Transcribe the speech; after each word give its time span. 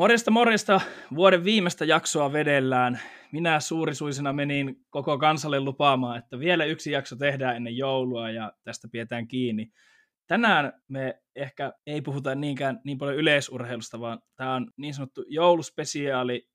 Morjesta 0.00 0.30
morjesta, 0.30 0.80
vuoden 1.14 1.44
viimeistä 1.44 1.84
jaksoa 1.84 2.32
vedellään. 2.32 3.00
Minä 3.32 3.60
suurisuisena 3.60 4.32
menin 4.32 4.76
koko 4.90 5.18
kansalle 5.18 5.60
lupaamaan, 5.60 6.18
että 6.18 6.38
vielä 6.38 6.64
yksi 6.64 6.90
jakso 6.90 7.16
tehdään 7.16 7.56
ennen 7.56 7.76
joulua 7.76 8.30
ja 8.30 8.52
tästä 8.64 8.88
pidetään 8.92 9.28
kiinni. 9.28 9.72
Tänään 10.26 10.72
me 10.88 11.20
ehkä 11.36 11.72
ei 11.86 12.02
puhuta 12.02 12.34
niinkään 12.34 12.80
niin 12.84 12.98
paljon 12.98 13.16
yleisurheilusta, 13.16 14.00
vaan 14.00 14.18
tämä 14.36 14.54
on 14.54 14.70
niin 14.76 14.94
sanottu 14.94 15.24
jouluspesiaali. 15.28 16.48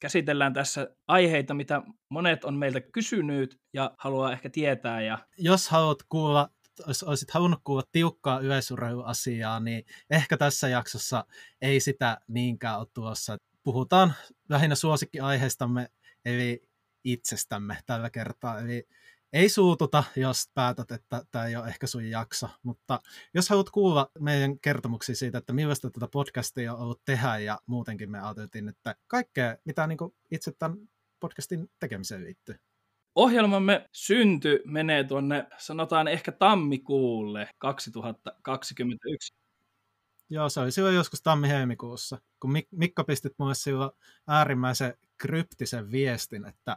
Käsitellään 0.00 0.52
tässä 0.52 0.88
aiheita, 1.08 1.54
mitä 1.54 1.82
monet 2.08 2.44
on 2.44 2.54
meiltä 2.54 2.80
kysynyt 2.80 3.60
ja 3.72 3.94
haluaa 3.98 4.32
ehkä 4.32 4.50
tietää. 4.50 5.02
Ja... 5.02 5.18
Jos 5.38 5.68
haluat 5.68 5.98
kuulla 6.08 6.48
olisit 7.06 7.30
halunnut 7.30 7.60
kuulla 7.64 7.82
tiukkaa 7.92 8.40
yleisurheiluasiaa, 8.40 9.60
niin 9.60 9.84
ehkä 10.10 10.36
tässä 10.36 10.68
jaksossa 10.68 11.24
ei 11.62 11.80
sitä 11.80 12.20
niinkään 12.28 12.78
ole 12.78 12.86
tulossa. 12.94 13.38
Puhutaan 13.62 14.14
lähinnä 14.48 14.74
suosikkiaiheistamme, 14.74 15.88
eli 16.24 16.62
itsestämme 17.04 17.78
tällä 17.86 18.10
kertaa. 18.10 18.60
Eli 18.60 18.88
ei 19.32 19.48
suututa, 19.48 20.04
jos 20.16 20.50
päätät, 20.54 20.90
että 20.90 21.24
tämä 21.30 21.46
ei 21.46 21.56
ole 21.56 21.68
ehkä 21.68 21.86
sun 21.86 22.10
jakso, 22.10 22.48
mutta 22.62 23.00
jos 23.34 23.48
haluat 23.48 23.70
kuulla 23.70 24.10
meidän 24.18 24.58
kertomuksia 24.58 25.14
siitä, 25.14 25.38
että 25.38 25.52
millaista 25.52 25.90
tätä 25.90 26.08
podcastia 26.12 26.74
on 26.74 26.80
ollut 26.80 27.04
tehdä 27.04 27.38
ja 27.38 27.58
muutenkin 27.66 28.10
me 28.10 28.20
ajateltiin, 28.20 28.68
että 28.68 28.94
kaikkea, 29.06 29.56
mitä 29.64 29.86
niin 29.86 29.98
itse 30.30 30.52
tämän 30.58 30.78
podcastin 31.20 31.70
tekemiseen 31.80 32.24
liittyy. 32.24 32.69
Ohjelmamme 33.14 33.88
synty 33.92 34.62
menee 34.64 35.04
tuonne, 35.04 35.46
sanotaan 35.58 36.08
ehkä 36.08 36.32
tammikuulle 36.32 37.48
2021. 37.58 39.34
Joo, 40.30 40.48
se 40.48 40.60
oli 40.60 40.72
silloin 40.72 40.94
joskus 40.94 41.22
tammi-helmikuussa, 41.22 42.18
kun 42.40 42.50
Mik- 42.50 42.68
Mikko 42.70 43.04
pistit 43.04 43.32
mulle 43.38 43.54
silloin 43.54 43.90
äärimmäisen 44.28 44.94
kryptisen 45.18 45.90
viestin, 45.90 46.46
että 46.46 46.76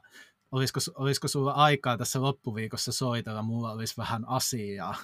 olisiko, 0.51 0.79
olisiko 0.95 1.27
sulla 1.27 1.51
aikaa 1.51 1.97
tässä 1.97 2.21
loppuviikossa 2.21 2.91
soitella, 2.91 3.41
mulla 3.41 3.71
olisi 3.71 3.97
vähän 3.97 4.27
asiaa. 4.27 4.95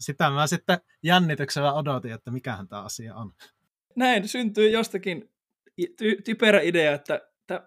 Sitä 0.00 0.30
mä 0.30 0.46
sitten 0.46 0.78
jännityksellä 1.02 1.72
odotin, 1.72 2.12
että 2.12 2.30
mikähän 2.30 2.68
tämä 2.68 2.82
asia 2.82 3.14
on. 3.14 3.32
Näin 3.96 4.28
syntyy 4.28 4.70
jostakin 4.70 5.30
ty- 5.80 6.22
typerä 6.24 6.60
idea, 6.60 6.92
että 6.92 7.20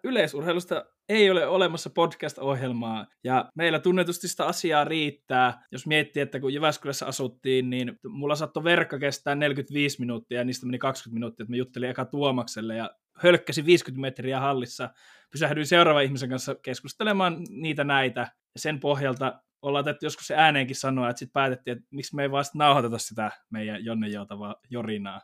yleisurheilusta 0.04 0.86
ei 1.10 1.32
ole 1.32 1.48
olemassa 1.48 1.90
podcast-ohjelmaa, 1.90 3.08
ja 3.24 3.50
meillä 3.56 3.80
tunnetusti 3.80 4.28
sitä 4.28 4.46
asiaa 4.46 4.84
riittää. 4.84 5.66
Jos 5.72 5.88
miettii, 5.88 6.22
että 6.22 6.40
kun 6.40 6.54
Jyväskylässä 6.54 7.06
asuttiin, 7.06 7.70
niin 7.70 8.00
mulla 8.08 8.36
saattoi 8.36 8.64
verkka 8.64 9.00
kestää 9.00 9.36
45 9.36 10.00
minuuttia, 10.00 10.38
ja 10.38 10.44
niistä 10.44 10.66
meni 10.66 10.78
20 10.78 11.14
minuuttia, 11.14 11.44
että 11.44 11.52
mä 11.52 11.58
juttelin 11.58 11.90
eka 11.90 12.06
Tuomakselle, 12.06 12.76
ja 12.76 12.92
hölkkäsin 13.16 13.66
50 13.66 14.02
metriä 14.02 14.40
hallissa. 14.40 14.90
Pysähdyin 15.32 15.66
seuraavan 15.66 16.04
ihmisen 16.04 16.30
kanssa 16.30 16.56
keskustelemaan 16.56 17.38
niitä 17.50 17.84
näitä, 17.84 18.22
ja 18.56 18.60
sen 18.60 18.80
pohjalta 18.80 19.42
ollaan 19.62 19.86
tehty 19.86 20.06
joskus 20.06 20.28
se 20.28 20.36
ääneenkin 20.36 20.76
sanoa, 20.76 21.10
että 21.10 21.20
sitten 21.20 21.34
päätettiin, 21.34 21.78
että 21.78 21.88
miksi 21.92 22.16
me 22.16 22.22
ei 22.22 22.32
vaan 22.32 22.46
nauhoiteta 22.54 22.98
sitä 22.98 23.32
meidän 23.50 23.86
Jonne 23.86 24.08
Joutavaa 24.08 24.56
jorinaa. 24.70 25.22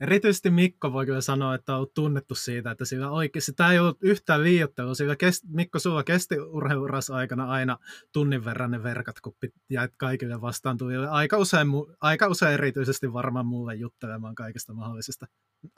Erityisesti 0.00 0.50
Mikko 0.50 0.92
voi 0.92 1.06
kyllä 1.06 1.20
sanoa, 1.20 1.54
että 1.54 1.72
on 1.72 1.76
ollut 1.76 1.94
tunnettu 1.94 2.34
siitä, 2.34 2.70
että 2.70 2.84
sillä 2.84 3.10
oikeasti, 3.10 3.52
tämä 3.52 3.72
ei 3.72 3.78
ollut 3.78 3.98
yhtään 4.02 4.44
liioittelua, 4.44 4.94
sillä 4.94 5.16
kest, 5.16 5.44
Mikko 5.48 5.78
sulla 5.78 6.04
kesti 6.04 6.38
urheiluras 6.38 7.10
aikana 7.10 7.50
aina 7.50 7.76
tunnin 8.12 8.44
verran 8.44 8.70
ne 8.70 8.82
verkat, 8.82 9.20
kun 9.20 9.34
jäit 9.70 9.90
kaikille 9.96 10.40
vastaan 10.40 10.78
tulille. 10.78 11.08
Aika 11.08 11.38
usein, 11.38 11.66
aika 12.00 12.28
usein 12.28 12.54
erityisesti 12.54 13.12
varmaan 13.12 13.46
mulle 13.46 13.74
juttelemaan 13.74 14.34
kaikesta 14.34 14.72
mahdollisesta. 14.72 15.26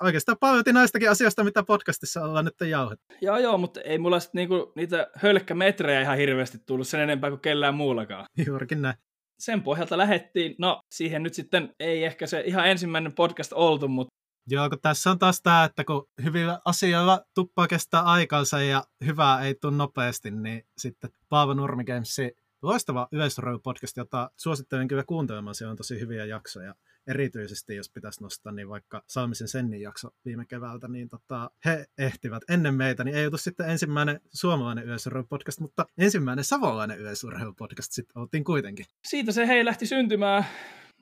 Oikeastaan 0.03 0.39
paljon 0.41 0.65
näistäkin 0.72 1.10
asioista, 1.10 1.44
mitä 1.44 1.62
podcastissa 1.62 2.25
ollaan 2.25 2.44
nyt 2.44 2.71
jauhettu. 2.71 3.04
Joo, 3.21 3.39
joo, 3.39 3.59
mutta 3.59 3.81
ei 3.81 3.99
mulla 3.99 4.21
sitten 4.21 4.39
niinku 4.39 4.72
niitä 4.77 5.10
hölkkämetrejä 5.15 6.00
ihan 6.00 6.16
hirveästi 6.16 6.59
tullut 6.66 6.89
sen 6.89 7.00
enempää 7.00 7.31
kuin 7.31 7.41
kellään 7.41 7.75
muullakaan. 7.75 8.27
Juurikin 8.47 8.83
näin 8.83 8.97
sen 9.42 9.62
pohjalta 9.62 9.98
lähettiin. 9.98 10.54
No, 10.58 10.80
siihen 10.91 11.22
nyt 11.22 11.34
sitten 11.34 11.75
ei 11.80 12.04
ehkä 12.04 12.26
se 12.26 12.41
ihan 12.41 12.69
ensimmäinen 12.69 13.14
podcast 13.14 13.53
oltu, 13.53 13.88
mutta 13.88 14.12
Joo, 14.47 14.69
kun 14.70 14.78
tässä 14.82 15.10
on 15.10 15.19
taas 15.19 15.41
tämä, 15.42 15.64
että 15.64 15.84
kun 15.84 16.08
hyvillä 16.25 16.60
asioilla 16.64 17.20
tuppaa 17.34 17.69
kestää 17.69 18.03
aikansa 18.03 18.62
ja 18.62 18.84
hyvää 19.06 19.42
ei 19.42 19.54
tule 19.54 19.76
nopeasti, 19.76 20.30
niin 20.30 20.62
sitten 20.78 21.10
Paavo 21.28 21.54
Nurmi 21.54 21.84
Gamesin 21.84 22.30
loistava 22.62 23.08
yleisurheilupodcast, 23.12 23.97
jota 23.97 24.30
suosittelen 24.36 24.88
kyllä 24.88 25.04
kuuntelemaan. 25.04 25.54
Se 25.54 25.66
on 25.66 25.76
tosi 25.76 26.00
hyviä 26.00 26.24
jaksoja. 26.24 26.74
Erityisesti, 27.07 27.77
jos 27.77 27.91
pitäisi 27.91 28.23
nostaa, 28.23 28.53
niin 28.53 28.69
vaikka 28.69 29.03
Salmisen 29.07 29.49
Sennin 29.49 29.81
jakso 29.81 30.09
viime 30.25 30.45
keväältä, 30.47 30.89
niin 30.89 31.09
tota, 31.09 31.51
he 31.65 31.87
ehtivät 31.99 32.43
ennen 32.51 32.75
meitä, 32.75 33.05
niin 33.05 33.17
ei 33.17 33.27
ollut 33.27 33.41
sitten 33.41 33.71
ensimmäinen 33.71 34.21
suomalainen 34.33 34.85
yleisurheilupodcast, 34.85 35.61
mutta 35.61 35.87
ensimmäinen 35.99 36.45
savolainen 36.45 36.99
yleisurheilupodcast 36.99 37.93
sitten 37.93 38.23
oltiin 38.23 38.45
kuitenkin. 38.45 38.87
Siitä 39.05 39.33
se 39.33 39.47
hei 39.47 39.65
lähti 39.65 39.87
syntymään 39.87 40.45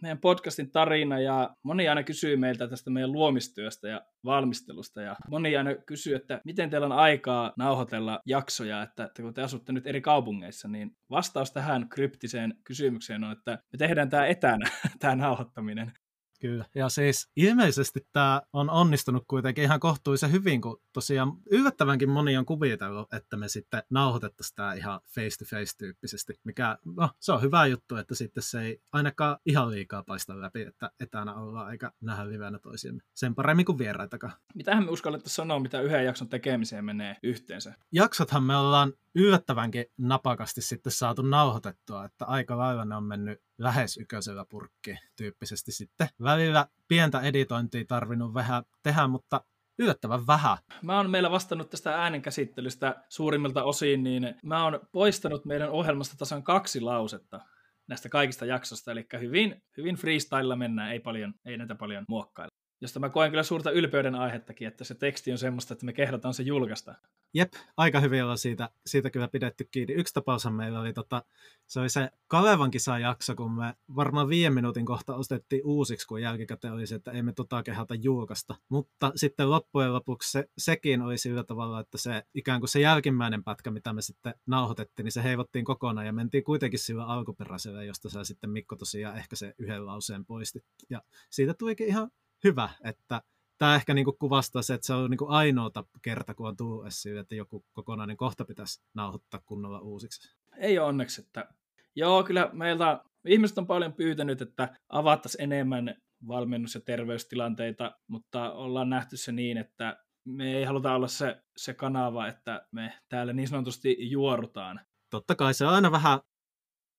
meidän 0.03 0.19
podcastin 0.19 0.71
tarina 0.71 1.21
ja 1.21 1.51
moni 1.63 1.89
aina 1.89 2.03
kysyy 2.03 2.37
meiltä 2.37 2.69
tästä 2.69 2.91
meidän 2.91 3.13
luomistyöstä 3.13 3.89
ja 3.89 4.01
valmistelusta 4.25 5.03
ja 5.03 5.17
moni 5.29 5.57
aina 5.57 5.75
kysyy, 5.75 6.15
että 6.15 6.41
miten 6.45 6.71
teillä 6.71 6.87
on 6.87 6.93
aikaa 6.93 7.53
nauhoitella 7.59 8.21
jaksoja, 8.27 8.83
että, 8.83 9.05
että 9.05 9.23
kun 9.23 9.35
te 9.35 9.43
asutte 9.43 9.73
nyt 9.73 9.87
eri 9.87 10.01
kaupungeissa, 10.01 10.69
niin 10.69 10.97
vastaus 11.11 11.53
tähän 11.53 11.89
kryptiseen 11.89 12.55
kysymykseen 12.65 13.25
on, 13.25 13.33
että 13.33 13.51
me 13.51 13.77
tehdään 13.79 14.11
tämä 14.11 14.27
etänä, 14.27 14.71
tämä 15.01 15.17
nauhoittaminen. 15.17 15.93
Kyllä, 16.41 16.65
ja 16.75 16.89
siis 16.89 17.29
ilmeisesti 17.37 18.07
tämä 18.13 18.43
on 18.53 18.71
onnistunut 18.71 19.25
kuitenkin 19.29 19.65
ihan 19.65 19.81
kohtuullisen 19.81 20.33
hyvin, 20.33 20.61
kun 20.61 20.81
tosiaan 20.93 21.33
yllättävänkin 21.51 22.11
moni 22.11 22.37
on 22.37 22.47
kuvitellut, 22.47 23.13
että 23.13 23.37
me 23.37 23.49
sitten 23.49 23.83
nauhoitettaisiin 23.91 24.57
tämä 24.57 24.75
ihan 24.75 25.01
face-to-face 25.15 25.77
tyyppisesti, 25.79 26.41
mikä 26.45 26.79
no, 26.97 27.11
se 27.21 27.33
on 27.33 27.43
hyvä 27.43 27.67
juttu, 27.67 27.97
että 27.97 28.15
sitten 28.15 28.43
se 28.43 28.61
ei 28.61 28.81
ainakaan 28.93 29.37
ihan 29.47 29.71
liikaa 29.71 30.03
paista 30.03 30.41
läpi, 30.41 30.63
että 30.63 30.91
etänä 31.01 31.35
ollaan 31.35 31.73
eikä 31.73 31.93
nähdä 32.01 32.29
livenä 32.29 32.59
toisiamme. 32.59 33.03
Sen 33.15 33.35
paremmin 33.35 33.67
kuin 33.67 33.79
vieraitakaan. 33.79 34.33
Mitähän 34.55 34.85
me 34.85 34.91
uskallettaisiin 34.91 35.37
sanoa, 35.37 35.61
mitä 35.61 35.81
yhden 35.81 36.05
jakson 36.05 36.29
tekemiseen 36.29 36.85
menee 36.85 37.17
yhteensä? 37.23 37.75
Jaksothan 37.93 38.43
me 38.43 38.57
ollaan 38.57 38.93
yllättävänkin 39.15 39.87
napakasti 39.99 40.63
sitten 40.63 40.93
saatu 40.93 41.23
nauhoitettua, 41.23 42.05
että 42.05 42.25
aika 42.25 42.59
lailla 42.59 42.85
ne 42.85 42.97
on 42.97 43.05
mennyt 43.05 43.43
lähes 43.59 43.97
yköisellä 43.97 44.45
purkki 44.45 44.97
tyyppisesti 45.17 45.73
sitten. 45.73 46.09
Välillä 46.31 46.67
pientä 46.89 47.21
editointia 47.21 47.85
tarvinnut 47.89 48.35
vähän 48.35 48.63
tehdä, 48.83 49.07
mutta 49.07 49.45
yllättävän 49.79 50.27
vähän. 50.27 50.59
Mä 50.83 50.97
oon 50.97 51.11
meillä 51.11 51.31
vastannut 51.31 51.71
tästä 51.71 52.03
äänenkäsittelystä 52.03 53.05
suurimmilta 53.09 53.65
osin, 53.65 54.05
niin 54.05 54.35
mä 54.43 54.65
oon 54.65 54.81
poistanut 54.93 55.45
meidän 55.45 55.71
ohjelmasta 55.71 56.17
tasan 56.17 56.43
kaksi 56.43 56.81
lausetta 56.81 57.41
näistä 57.89 58.09
kaikista 58.09 58.47
jaksosta, 58.47 58.93
eli 58.93 59.07
hyvin, 59.21 59.63
hyvin 59.77 59.97
freestylella 59.97 60.57
mennään, 60.57 60.93
ei, 60.93 61.01
paljon, 61.01 61.35
ei 61.45 61.57
näitä 61.57 61.75
paljon 61.75 62.05
muokkailla 62.09 62.60
josta 62.81 63.01
mä 63.01 63.09
koen 63.09 63.31
kyllä 63.31 63.43
suurta 63.43 63.71
ylpeyden 63.71 64.15
aihettakin, 64.15 64.69
että 64.69 64.85
se 64.85 64.95
teksti 64.95 65.33
on 65.33 65.39
semmoista, 65.39 65.75
että 65.75 65.87
me 65.87 65.93
kehdataan 65.93 66.35
se 66.35 66.43
julkaista. 66.43 66.95
Jep, 67.35 67.53
aika 67.77 68.01
hyvin 68.01 68.23
ollaan 68.23 68.39
siitä, 68.39 68.71
siitä 68.87 69.11
kyllä 69.11 69.29
pidetty 69.29 69.69
kiinni. 69.71 69.95
Yksi 69.95 70.15
tapaus 70.15 70.47
meillä 70.51 70.81
oli, 70.81 70.93
tota, 70.93 71.23
se 71.67 71.81
oli 71.81 71.89
se 71.89 72.11
Kalevan 72.27 72.71
jakso, 73.01 73.35
kun 73.35 73.53
me 73.53 73.75
varmaan 73.97 74.29
viiden 74.29 74.55
minuutin 74.55 74.87
kohta 74.87 75.15
ostettiin 75.15 75.63
uusiksi, 75.65 76.07
kun 76.07 76.23
jälkikäteen 76.23 76.75
oli 76.75 76.87
se, 76.87 76.95
että 76.95 77.11
emme 77.13 77.33
tota 77.33 77.63
kehata 77.63 77.95
julkaista. 77.95 78.55
Mutta 78.69 79.13
sitten 79.15 79.51
loppujen 79.51 79.93
lopuksi 79.93 80.31
se, 80.31 80.49
sekin 80.59 81.03
oli 81.03 81.19
sillä 81.19 81.45
tavalla, 81.45 81.81
että 81.81 81.99
se 81.99 82.23
ikään 82.35 82.61
kuin 82.61 82.69
se 82.69 82.81
jälkimmäinen 82.81 83.45
pätkä, 83.45 83.71
mitä 83.71 83.93
me 83.93 84.03
sitten 84.03 84.35
nauhoitettiin, 84.47 85.05
niin 85.05 85.13
se 85.13 85.23
heivottiin 85.23 85.65
kokonaan 85.65 86.07
ja 86.07 86.13
mentiin 86.13 86.45
kuitenkin 86.45 86.79
sillä 86.79 87.07
alkuperäisellä, 87.07 87.85
josta 87.85 88.11
sä 88.11 88.25
sitten 88.25 88.51
Mikko 88.51 88.77
tosiaan 88.77 89.17
ehkä 89.17 89.37
se 89.37 89.55
yhden 89.59 89.87
lauseen 89.87 90.25
poistit. 90.25 90.65
Ja 90.91 91.03
siitä 91.31 91.55
tulikin 91.55 91.87
ihan 91.87 92.11
hyvä, 92.45 92.69
että 92.85 93.23
tämä 93.59 93.75
ehkä 93.75 93.95
niinku 93.95 94.13
kuvastaa 94.13 94.63
se, 94.63 94.75
että 94.75 94.87
se 94.87 94.95
on 94.95 95.11
niinku 95.11 95.27
ainoa 95.29 95.71
kerta, 96.03 96.35
kun 96.35 96.49
on 96.49 96.57
tullut 96.57 96.87
esiin, 96.87 97.19
että 97.19 97.35
joku 97.35 97.65
kokonainen 97.73 98.17
kohta 98.17 98.45
pitäisi 98.45 98.83
nauhoittaa 98.95 99.41
kunnolla 99.47 99.81
uusiksi. 99.81 100.37
Ei 100.57 100.79
ole 100.79 100.89
onneksi, 100.89 101.21
että 101.21 101.49
joo, 101.97 102.25
kyllä 102.25 102.51
meiltä 102.53 103.05
ihmiset 103.27 103.59
on 103.59 103.67
paljon 103.67 103.93
pyytänyt, 103.93 104.43
että 104.43 104.77
avattaisiin 104.89 105.53
enemmän 105.53 105.95
valmennus- 106.29 106.75
ja 106.75 106.81
terveystilanteita, 106.81 107.99
mutta 108.07 108.53
ollaan 108.53 108.91
nähty 108.91 109.17
se 109.17 109.33
niin, 109.33 109.57
että 109.57 110.05
me 110.25 110.57
ei 110.57 110.65
haluta 110.65 110.95
olla 110.95 111.09
se, 111.09 111.43
se 111.57 111.75
kanava, 111.75 112.27
että 112.27 112.67
me 112.73 112.99
täällä 113.09 113.33
niin 113.33 113.49
sanotusti 113.49 114.11
juorutaan. 114.11 114.81
Totta 115.11 115.35
kai 115.35 115.55
se 115.55 115.67
on 115.67 115.75
aina 115.75 115.93
vähän, 115.93 116.21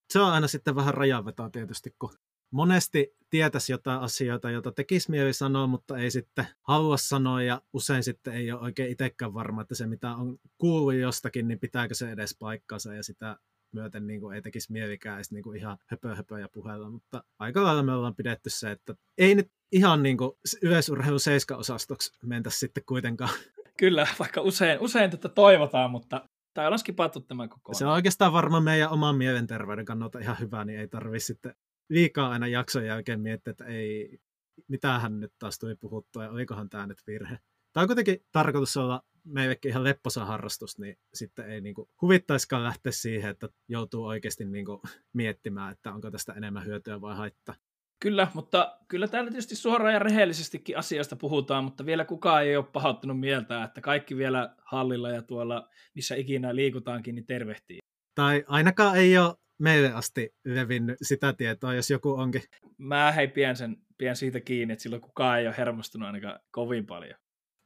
se 0.09 0.19
on 0.19 0.31
aina 0.31 0.47
sitten 0.47 0.75
vähän 0.75 0.93
rajanvetoa 0.93 1.49
tietysti, 1.49 1.95
kun 1.99 2.13
monesti 2.51 3.15
tietäisi 3.29 3.71
jotain 3.71 3.99
asioita, 3.99 4.51
joita 4.51 4.71
tekisi 4.71 5.11
mieli 5.11 5.33
sanoa, 5.33 5.67
mutta 5.67 5.97
ei 5.97 6.11
sitten 6.11 6.47
halua 6.61 6.97
sanoa 6.97 7.43
ja 7.43 7.61
usein 7.73 8.03
sitten 8.03 8.33
ei 8.33 8.51
ole 8.51 8.61
oikein 8.61 8.91
itsekään 8.91 9.33
varma, 9.33 9.61
että 9.61 9.75
se 9.75 9.87
mitä 9.87 10.15
on 10.15 10.37
kuullut 10.57 10.93
jostakin, 10.93 11.47
niin 11.47 11.59
pitääkö 11.59 11.95
se 11.95 12.11
edes 12.11 12.35
paikkansa 12.39 12.93
ja 12.93 13.03
sitä 13.03 13.37
myöten 13.71 14.07
niin 14.07 14.21
kuin 14.21 14.35
ei 14.35 14.41
tekisi 14.41 14.71
mielikään 14.71 15.15
edes 15.15 15.31
niin 15.31 15.43
kuin 15.43 15.59
ihan 15.59 15.77
höpö, 15.85 16.15
höpö 16.15 16.39
ja 16.39 16.49
puheella, 16.53 16.89
mutta 16.89 17.23
aika 17.39 17.63
lailla 17.63 17.83
me 17.83 17.93
ollaan 17.93 18.15
pidetty 18.15 18.49
se, 18.49 18.71
että 18.71 18.95
ei 19.17 19.35
nyt 19.35 19.51
ihan 19.71 20.03
niin 20.03 20.17
kuin 20.17 20.31
yleisurheilun 20.61 21.19
seiska-osastoksi 21.19 22.11
mentä 22.23 22.49
sitten 22.49 22.83
kuitenkaan. 22.85 23.31
Kyllä, 23.77 24.07
vaikka 24.19 24.41
usein, 24.41 24.79
usein 24.79 25.11
tätä 25.11 25.29
toivotaan, 25.29 25.91
mutta 25.91 26.29
tai 26.53 26.65
ollaan 26.65 26.79
skipattu 26.79 27.19
tämä 27.19 27.47
koko 27.47 27.73
Se 27.73 27.85
on 27.85 27.93
oikeastaan 27.93 28.33
varmaan 28.33 28.63
meidän 28.63 28.89
oman 28.89 29.15
mielenterveyden 29.15 29.85
kannalta 29.85 30.19
ihan 30.19 30.39
hyvä, 30.39 30.65
niin 30.65 30.79
ei 30.79 30.87
tarvitse 30.87 31.25
sitten 31.25 31.55
liikaa 31.91 32.29
aina 32.29 32.47
jakson 32.47 32.85
jälkeen 32.85 33.21
miettiä, 33.21 33.51
että 33.51 33.65
ei, 33.65 34.19
mitähän 34.67 35.19
nyt 35.19 35.33
taas 35.39 35.59
tuli 35.59 35.75
puhuttua 35.75 36.23
ja 36.23 36.31
olikohan 36.31 36.69
tämä 36.69 36.87
nyt 36.87 37.01
virhe. 37.07 37.39
Tämä 37.73 37.81
on 37.81 37.87
kuitenkin 37.87 38.25
tarkoitus 38.31 38.77
olla 38.77 39.03
meillekin 39.23 39.69
ihan 39.69 39.83
lepposa 39.83 40.25
harrastus, 40.25 40.79
niin 40.79 40.97
sitten 41.13 41.51
ei 41.51 41.61
niin 41.61 41.75
kuin 41.75 41.89
huvittaiskaan 42.01 42.63
lähteä 42.63 42.91
siihen, 42.91 43.31
että 43.31 43.49
joutuu 43.67 44.05
oikeasti 44.05 44.45
niin 44.45 44.65
kuin 44.65 44.81
miettimään, 45.13 45.71
että 45.71 45.93
onko 45.93 46.11
tästä 46.11 46.33
enemmän 46.33 46.65
hyötyä 46.65 47.01
vai 47.01 47.15
haittaa. 47.15 47.55
Kyllä, 47.99 48.27
mutta 48.33 48.77
kyllä 48.87 49.07
täällä 49.07 49.31
tietysti 49.31 49.55
suoraan 49.55 49.93
ja 49.93 49.99
rehellisestikin 49.99 50.77
asiasta 50.77 51.15
puhutaan, 51.15 51.63
mutta 51.63 51.85
vielä 51.85 52.05
kukaan 52.05 52.43
ei 52.43 52.57
ole 52.57 52.65
pahoittanut 52.65 53.19
mieltä, 53.19 53.63
että 53.63 53.81
kaikki 53.81 54.17
vielä 54.17 54.55
hallilla 54.65 55.09
ja 55.09 55.21
tuolla, 55.21 55.69
missä 55.95 56.15
ikinä 56.15 56.55
liikutaankin, 56.55 57.15
niin 57.15 57.25
tervehtii. 57.25 57.79
Tai 58.15 58.43
ainakaan 58.47 58.97
ei 58.97 59.17
ole 59.17 59.35
meille 59.61 59.91
asti 59.91 60.35
levinnyt 60.45 60.97
sitä 61.01 61.33
tietoa, 61.33 61.73
jos 61.73 61.89
joku 61.89 62.11
onkin. 62.11 62.41
Mä 62.77 63.11
hei 63.11 63.27
pien, 63.27 63.55
sen, 63.55 63.77
pien 63.97 64.15
siitä 64.15 64.39
kiinni, 64.39 64.71
että 64.71 64.83
silloin 64.83 65.01
kukaan 65.01 65.39
ei 65.39 65.47
ole 65.47 65.57
hermostunut 65.57 66.05
ainakaan 66.05 66.39
kovin 66.51 66.85
paljon. 66.85 67.19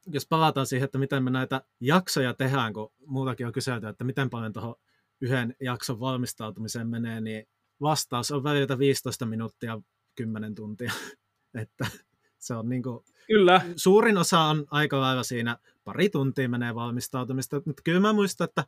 Jos 0.08 0.28
palataan 0.28 0.66
siihen, 0.66 0.86
että 0.86 0.98
miten 0.98 1.24
me 1.24 1.30
näitä 1.30 1.62
jaksoja 1.82 2.34
tehdään, 2.34 2.74
kun 2.74 2.94
muutakin 3.06 3.48
on 3.48 3.54
kyselty, 3.54 3.88
että 3.88 4.04
miten 4.04 4.30
paljon 4.30 4.54
tuohon 4.54 4.76
yhden 5.22 5.56
jakson 5.62 6.00
valmistautumiseen 6.00 6.88
menee, 6.88 7.22
niin 7.22 7.48
vastaus 7.82 8.32
on 8.32 8.44
välillä 8.44 8.80
15 8.80 9.26
minuuttia 9.26 9.82
10 10.16 10.56
tuntia. 10.56 10.92
että 11.62 11.86
se 12.38 12.54
on 12.54 12.70
niin 12.70 12.84
kuin, 12.84 13.06
Kyllä. 13.28 13.62
Suurin 13.76 14.18
osa 14.18 14.40
on 14.40 14.66
aika 14.72 15.02
lailla 15.02 15.24
siinä, 15.24 15.58
pari 15.84 16.10
tuntia 16.10 16.50
menee 16.50 16.76
valmistautumista, 16.76 17.62
mutta 17.66 17.82
kyllä 17.84 18.00
mä 18.00 18.14
muistan, 18.14 18.46
että 18.46 18.64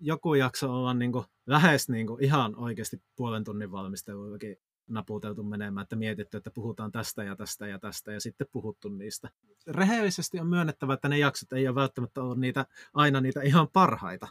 joku 0.00 0.34
jakso 0.34 0.72
ollaan 0.72 0.98
niin 0.98 1.12
kuin, 1.12 1.24
lähes 1.46 1.88
niin 1.88 2.06
kuin, 2.06 2.24
ihan 2.24 2.56
oikeasti 2.56 3.02
puolen 3.16 3.44
tunnin 3.44 3.72
valmistelullakin 3.72 4.56
naputeltu 4.88 5.42
menemään, 5.42 5.82
että 5.82 5.96
mietitty, 5.96 6.36
että 6.36 6.50
puhutaan 6.50 6.92
tästä 6.92 7.24
ja 7.24 7.36
tästä 7.36 7.66
ja 7.66 7.78
tästä 7.78 8.12
ja 8.12 8.20
sitten 8.20 8.46
puhuttu 8.52 8.88
niistä. 8.88 9.30
Rehellisesti 9.66 10.40
on 10.40 10.46
myönnettävä, 10.46 10.94
että 10.94 11.08
ne 11.08 11.18
jaksot 11.18 11.52
ei 11.52 11.68
ole 11.68 11.74
välttämättä 11.74 12.22
ollut 12.22 12.38
niitä, 12.38 12.66
aina 12.94 13.20
niitä 13.20 13.42
ihan 13.42 13.68
parhaita 13.72 14.28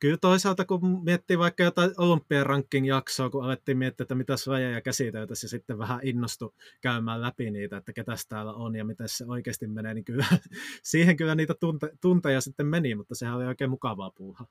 kyllä 0.00 0.16
toisaalta, 0.20 0.64
kun 0.64 1.04
miettii 1.04 1.38
vaikka 1.38 1.62
jotain 1.62 1.90
Olympia-ranking-jaksoa, 1.98 3.30
kun 3.30 3.44
alettiin 3.44 3.78
miettiä, 3.78 4.04
että 4.04 4.14
mitä 4.14 4.34
lajeja 4.46 4.80
käsiteltäisiin 4.80 5.48
ja 5.48 5.50
sitten 5.50 5.78
vähän 5.78 6.00
innostu 6.02 6.54
käymään 6.80 7.22
läpi 7.22 7.50
niitä, 7.50 7.76
että 7.76 7.92
ketä 7.92 8.12
täällä 8.28 8.52
on 8.52 8.76
ja 8.76 8.84
miten 8.84 9.08
se 9.08 9.24
oikeasti 9.28 9.66
menee, 9.66 9.94
niin 9.94 10.04
kyllä 10.04 10.26
siihen 10.82 11.16
kyllä 11.16 11.34
niitä 11.34 11.52
tunte- 11.54 11.96
tunteja 12.00 12.40
sitten 12.40 12.66
meni, 12.66 12.94
mutta 12.94 13.14
sehän 13.14 13.36
oli 13.36 13.44
oikein 13.44 13.70
mukavaa 13.70 14.10
puuhaa. 14.10 14.46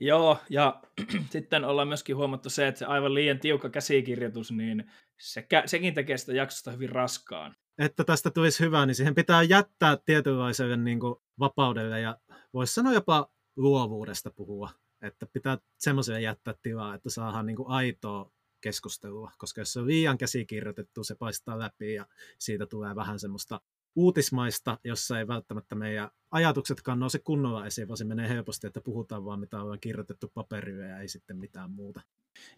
Joo, 0.00 0.38
ja 0.50 0.82
sitten 1.30 1.64
ollaan 1.64 1.88
myöskin 1.88 2.16
huomattu 2.16 2.50
se, 2.50 2.68
että 2.68 2.78
se 2.78 2.84
aivan 2.84 3.14
liian 3.14 3.38
tiukka 3.38 3.70
käsikirjoitus, 3.70 4.52
niin 4.52 4.90
se, 5.18 5.46
sekin 5.66 5.94
tekee 5.94 6.16
sitä 6.16 6.32
jaksosta 6.32 6.70
hyvin 6.70 6.88
raskaan. 6.88 7.56
Että 7.78 8.04
tästä 8.04 8.30
tulisi 8.30 8.64
hyvä, 8.64 8.86
niin 8.86 8.94
siihen 8.94 9.14
pitää 9.14 9.42
jättää 9.42 9.98
tietynlaiselle 10.04 10.76
niin 10.76 11.00
kuin, 11.00 11.14
vapaudelle 11.38 12.00
ja 12.00 12.18
voisi 12.54 12.74
sanoa 12.74 12.92
jopa 12.92 13.30
luovuudesta 13.56 14.30
puhua, 14.30 14.70
että 15.02 15.26
pitää 15.32 15.58
semmoiselle 15.78 16.20
jättää 16.20 16.54
tilaa, 16.62 16.94
että 16.94 17.10
saadaan 17.10 17.46
niin 17.46 17.56
kuin 17.56 17.68
aitoa 17.68 18.30
keskustelua, 18.60 19.32
koska 19.38 19.60
jos 19.60 19.72
se 19.72 19.80
on 19.80 19.86
liian 19.86 20.18
käsikirjoitettu, 20.18 21.04
se 21.04 21.14
paistaa 21.14 21.58
läpi 21.58 21.94
ja 21.94 22.06
siitä 22.38 22.66
tulee 22.66 22.94
vähän 22.94 23.18
semmoista 23.18 23.60
uutismaista, 23.98 24.78
jossa 24.84 25.18
ei 25.18 25.28
välttämättä 25.28 25.74
meidän 25.74 26.10
ajatuksetkaan 26.30 27.00
nouse 27.00 27.18
kunnolla 27.18 27.66
esiin, 27.66 27.88
vaan 27.88 27.96
se 27.96 28.04
menee 28.04 28.28
helposti, 28.28 28.66
että 28.66 28.80
puhutaan 28.80 29.24
vaan 29.24 29.40
mitä 29.40 29.62
on 29.62 29.80
kirjoitettu 29.80 30.30
paperille 30.34 30.84
ja 30.84 30.98
ei 30.98 31.08
sitten 31.08 31.36
mitään 31.36 31.70
muuta. 31.70 32.00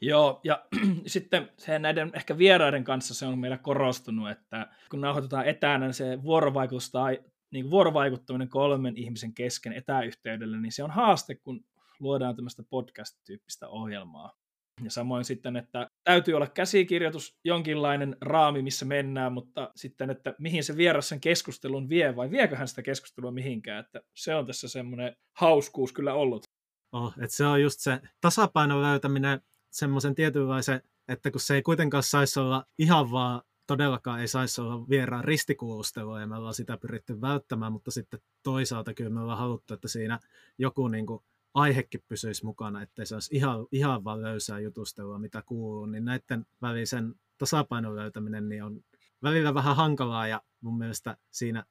Joo, 0.00 0.40
ja 0.44 0.64
sitten 1.06 1.50
se 1.56 1.78
näiden 1.78 2.10
ehkä 2.14 2.38
vieraiden 2.38 2.84
kanssa 2.84 3.14
se 3.14 3.26
on 3.26 3.38
meillä 3.38 3.58
korostunut, 3.58 4.30
että 4.30 4.66
kun 4.90 5.00
nauhoitetaan 5.00 5.46
etänä, 5.46 5.86
niin 5.86 5.94
se 5.94 6.22
vuorovaikutus 6.22 6.90
tai 6.90 7.20
niin 7.50 7.70
vuorovaikuttaminen 7.70 8.48
kolmen 8.48 8.96
ihmisen 8.96 9.34
kesken 9.34 9.72
etäyhteydellä, 9.72 10.60
niin 10.60 10.72
se 10.72 10.82
on 10.82 10.90
haaste, 10.90 11.34
kun 11.34 11.64
luodaan 12.00 12.36
tämmöistä 12.36 12.62
podcast-tyyppistä 12.70 13.68
ohjelmaa. 13.68 14.39
Ja 14.84 14.90
samoin 14.90 15.24
sitten, 15.24 15.56
että 15.56 15.90
täytyy 16.04 16.34
olla 16.34 16.46
käsikirjoitus, 16.46 17.38
jonkinlainen 17.44 18.16
raami, 18.20 18.62
missä 18.62 18.84
mennään, 18.84 19.32
mutta 19.32 19.70
sitten, 19.76 20.10
että 20.10 20.34
mihin 20.38 20.64
se 20.64 20.76
vieras 20.76 21.08
sen 21.08 21.20
keskustelun 21.20 21.88
vie, 21.88 22.16
vai 22.16 22.30
viekö 22.30 22.56
hän 22.56 22.68
sitä 22.68 22.82
keskustelua 22.82 23.30
mihinkään, 23.30 23.84
että 23.84 24.00
se 24.14 24.34
on 24.34 24.46
tässä 24.46 24.68
semmoinen 24.68 25.16
hauskuus 25.36 25.92
kyllä 25.92 26.14
ollut. 26.14 26.42
Oh, 26.92 27.12
että 27.22 27.36
se 27.36 27.46
on 27.46 27.62
just 27.62 27.80
se 27.80 28.00
tasapainon 28.20 28.82
löytäminen 28.82 29.40
semmoisen 29.70 30.14
tietynlaisen, 30.14 30.82
että 31.08 31.30
kun 31.30 31.40
se 31.40 31.54
ei 31.54 31.62
kuitenkaan 31.62 32.02
saisi 32.02 32.40
olla 32.40 32.64
ihan 32.78 33.10
vaan 33.10 33.42
todellakaan 33.66 34.20
ei 34.20 34.28
saisi 34.28 34.60
olla 34.60 34.88
vieraan 34.88 35.24
ristikuulustelua 35.24 36.20
ja 36.20 36.26
me 36.26 36.36
ollaan 36.36 36.54
sitä 36.54 36.76
pyritty 36.76 37.20
välttämään, 37.20 37.72
mutta 37.72 37.90
sitten 37.90 38.20
toisaalta 38.42 38.94
kyllä 38.94 39.10
me 39.10 39.20
ollaan 39.20 39.38
haluttu, 39.38 39.74
että 39.74 39.88
siinä 39.88 40.20
joku 40.58 40.88
niin 40.88 41.06
kuin 41.06 41.22
aihekin 41.54 42.04
pysyisi 42.08 42.44
mukana, 42.44 42.82
ettei 42.82 43.06
se 43.06 43.14
olisi 43.14 43.36
ihan, 43.36 43.66
ihan 43.72 44.04
vaan 44.04 44.22
löysää 44.22 44.58
jutustelua, 44.60 45.18
mitä 45.18 45.42
kuuluu, 45.46 45.86
niin 45.86 46.04
näiden 46.04 46.46
välisen 46.62 47.14
tasapainon 47.38 47.96
löytäminen 47.96 48.48
niin 48.48 48.64
on 48.64 48.80
välillä 49.22 49.54
vähän 49.54 49.76
hankalaa 49.76 50.26
ja 50.26 50.42
mun 50.60 50.78
mielestä 50.78 51.16
siinä 51.30 51.64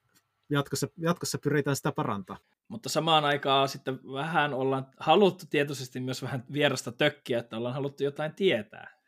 jatkossa, 0.50 0.88
jatkossa 0.98 1.38
pyritään 1.38 1.76
sitä 1.76 1.92
parantaa. 1.92 2.38
Mutta 2.68 2.90
samaan 2.90 3.26
aikaan 3.26 3.70
sitten 3.70 4.00
vähän 4.04 4.54
ollaan 4.54 4.88
haluttu 5.00 5.46
tietoisesti 5.50 6.00
myös 6.00 6.22
vähän 6.22 6.44
vierasta 6.54 6.92
tökkiä, 6.92 7.40
että 7.40 7.58
ollaan 7.58 7.76
haluttu 7.76 8.04
jotain 8.04 8.34
tietää. 8.34 9.00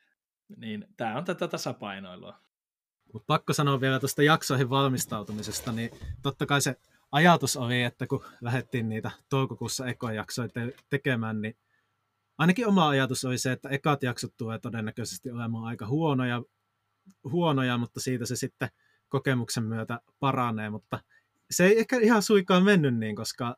Niin 0.58 0.88
tämä 0.98 1.18
on 1.18 1.26
tätä 1.26 1.48
tasapainoilua. 1.48 2.36
Mutta 3.14 3.26
pakko 3.28 3.54
sanoa 3.54 3.82
vielä 3.82 4.00
tuosta 4.00 4.24
jaksoihin 4.24 4.70
valmistautumisesta, 4.70 5.72
niin 5.72 5.90
totta 6.22 6.46
kai 6.46 6.62
se 6.62 6.76
ajatus 7.12 7.58
oli, 7.58 7.84
että 7.84 8.08
kun 8.08 8.26
lähdettiin 8.42 8.90
niitä 8.90 9.12
toukokuussa 9.30 9.88
ekojaksoja 9.88 10.50
te- 10.50 10.76
tekemään, 10.90 11.42
niin 11.42 11.58
ainakin 12.38 12.68
oma 12.68 12.90
ajatus 12.90 13.26
oli 13.26 13.38
se, 13.38 13.52
että 13.52 13.70
ekat 13.70 14.04
jaksot 14.04 14.34
tulee 14.38 14.60
todennäköisesti 14.60 15.32
olemaan 15.32 15.64
aika 15.64 15.88
huonoja, 15.88 16.44
huonoja 17.24 17.78
mutta 17.78 18.00
siitä 18.00 18.26
se 18.26 18.36
sitten 18.36 18.70
kokemuksen 19.10 19.64
myötä 19.64 20.00
paranee, 20.20 20.70
mutta 20.70 21.00
se 21.52 21.66
ei 21.66 21.80
ehkä 21.80 22.00
ihan 22.00 22.24
suikaan 22.24 22.64
mennyt 22.64 22.98
niin, 22.98 23.16
koska 23.16 23.56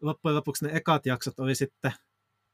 loppujen 0.00 0.36
lopuksi 0.36 0.66
ne 0.66 0.76
ekat 0.76 1.06
jaksot 1.06 1.40
oli 1.40 1.54
sitten 1.54 1.92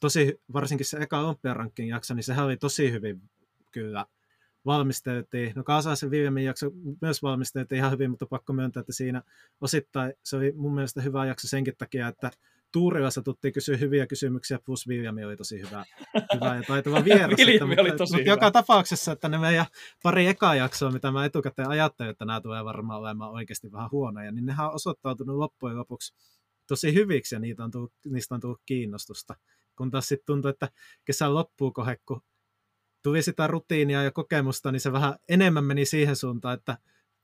tosi, 0.01 0.41
varsinkin 0.53 0.87
se 0.87 0.99
eka 0.99 1.21
Olympiarankin 1.21 1.89
jakso, 1.89 2.15
niin 2.15 2.25
sehän 2.25 2.45
oli 2.45 2.57
tosi 2.57 2.93
hyvin 2.93 3.23
kyllä 3.71 4.07
valmisteltiin. 4.67 5.53
No 5.57 5.65
Kaasaisen 5.65 6.11
Viljamin 6.11 6.45
jakso 6.45 6.71
myös 7.01 7.23
valmisteltiin 7.23 7.77
ihan 7.79 7.93
hyvin, 7.93 8.11
mutta 8.11 8.27
pakko 8.27 8.53
myöntää, 8.53 8.81
että 8.81 8.93
siinä 8.93 9.23
osittain 9.61 10.13
se 10.25 10.37
oli 10.37 10.53
mun 10.57 10.75
mielestä 10.75 11.01
hyvä 11.01 11.27
jakso 11.27 11.49
senkin 11.49 11.75
takia, 11.79 12.09
että 12.09 12.31
Tuurilla 12.75 13.11
satuttiin 13.11 13.55
kysyä 13.55 13.77
hyviä 13.77 14.07
kysymyksiä, 14.07 14.59
plus 14.65 14.89
Viljami 14.89 15.25
oli 15.25 15.37
tosi 15.37 15.59
hyvä, 15.61 15.85
hyvä 16.35 16.57
ja 16.57 16.63
taitava 16.63 17.05
vieras. 17.05 17.39
Viljami 17.39 17.77
oli 17.79 17.93
tosi 17.93 18.13
mutta, 18.13 18.23
hyvä. 18.23 18.33
joka 18.33 18.51
tapauksessa, 18.51 19.13
että 19.13 19.29
ne 19.29 19.39
meidän 19.39 19.67
pari 20.03 20.27
ekaa 20.27 20.55
jaksoa, 20.55 20.91
mitä 20.91 21.11
mä 21.11 21.25
etukäteen 21.25 21.69
ajattelin, 21.69 22.11
että 22.11 22.25
nämä 22.25 22.41
tulee 22.41 22.65
varmaan 22.65 23.01
olemaan 23.01 23.31
oikeasti 23.31 23.73
vähän 23.73 23.91
huonoja, 23.93 24.33
niin 24.33 24.47
nehän 24.47 24.67
on 24.67 24.75
osoittautunut 24.75 25.37
loppujen 25.37 25.77
lopuksi 25.77 26.15
tosi 26.69 26.95
hyviksi 26.95 27.35
ja 27.35 27.39
niitä 27.39 27.65
on 27.65 27.71
tullut, 27.71 27.93
niistä 28.07 28.35
on 28.35 28.41
tullut 28.41 28.61
kiinnostusta. 28.67 29.35
Kun 29.77 29.91
taas 29.91 30.09
sitten 30.09 30.27
tuntuu, 30.27 30.49
että 30.49 30.69
kesän 31.05 31.35
loppuu 31.35 31.73
kohe, 31.73 31.97
kun 32.07 32.21
tuli 33.05 33.23
sitä 33.23 33.47
rutiinia 33.47 34.03
ja 34.03 34.11
kokemusta, 34.11 34.73
niin 34.73 34.81
se 34.81 34.93
vähän 34.93 35.15
enemmän 35.29 35.65
meni 35.65 35.85
siihen 35.85 36.17
suuntaan, 36.17 36.55
että 36.55 36.79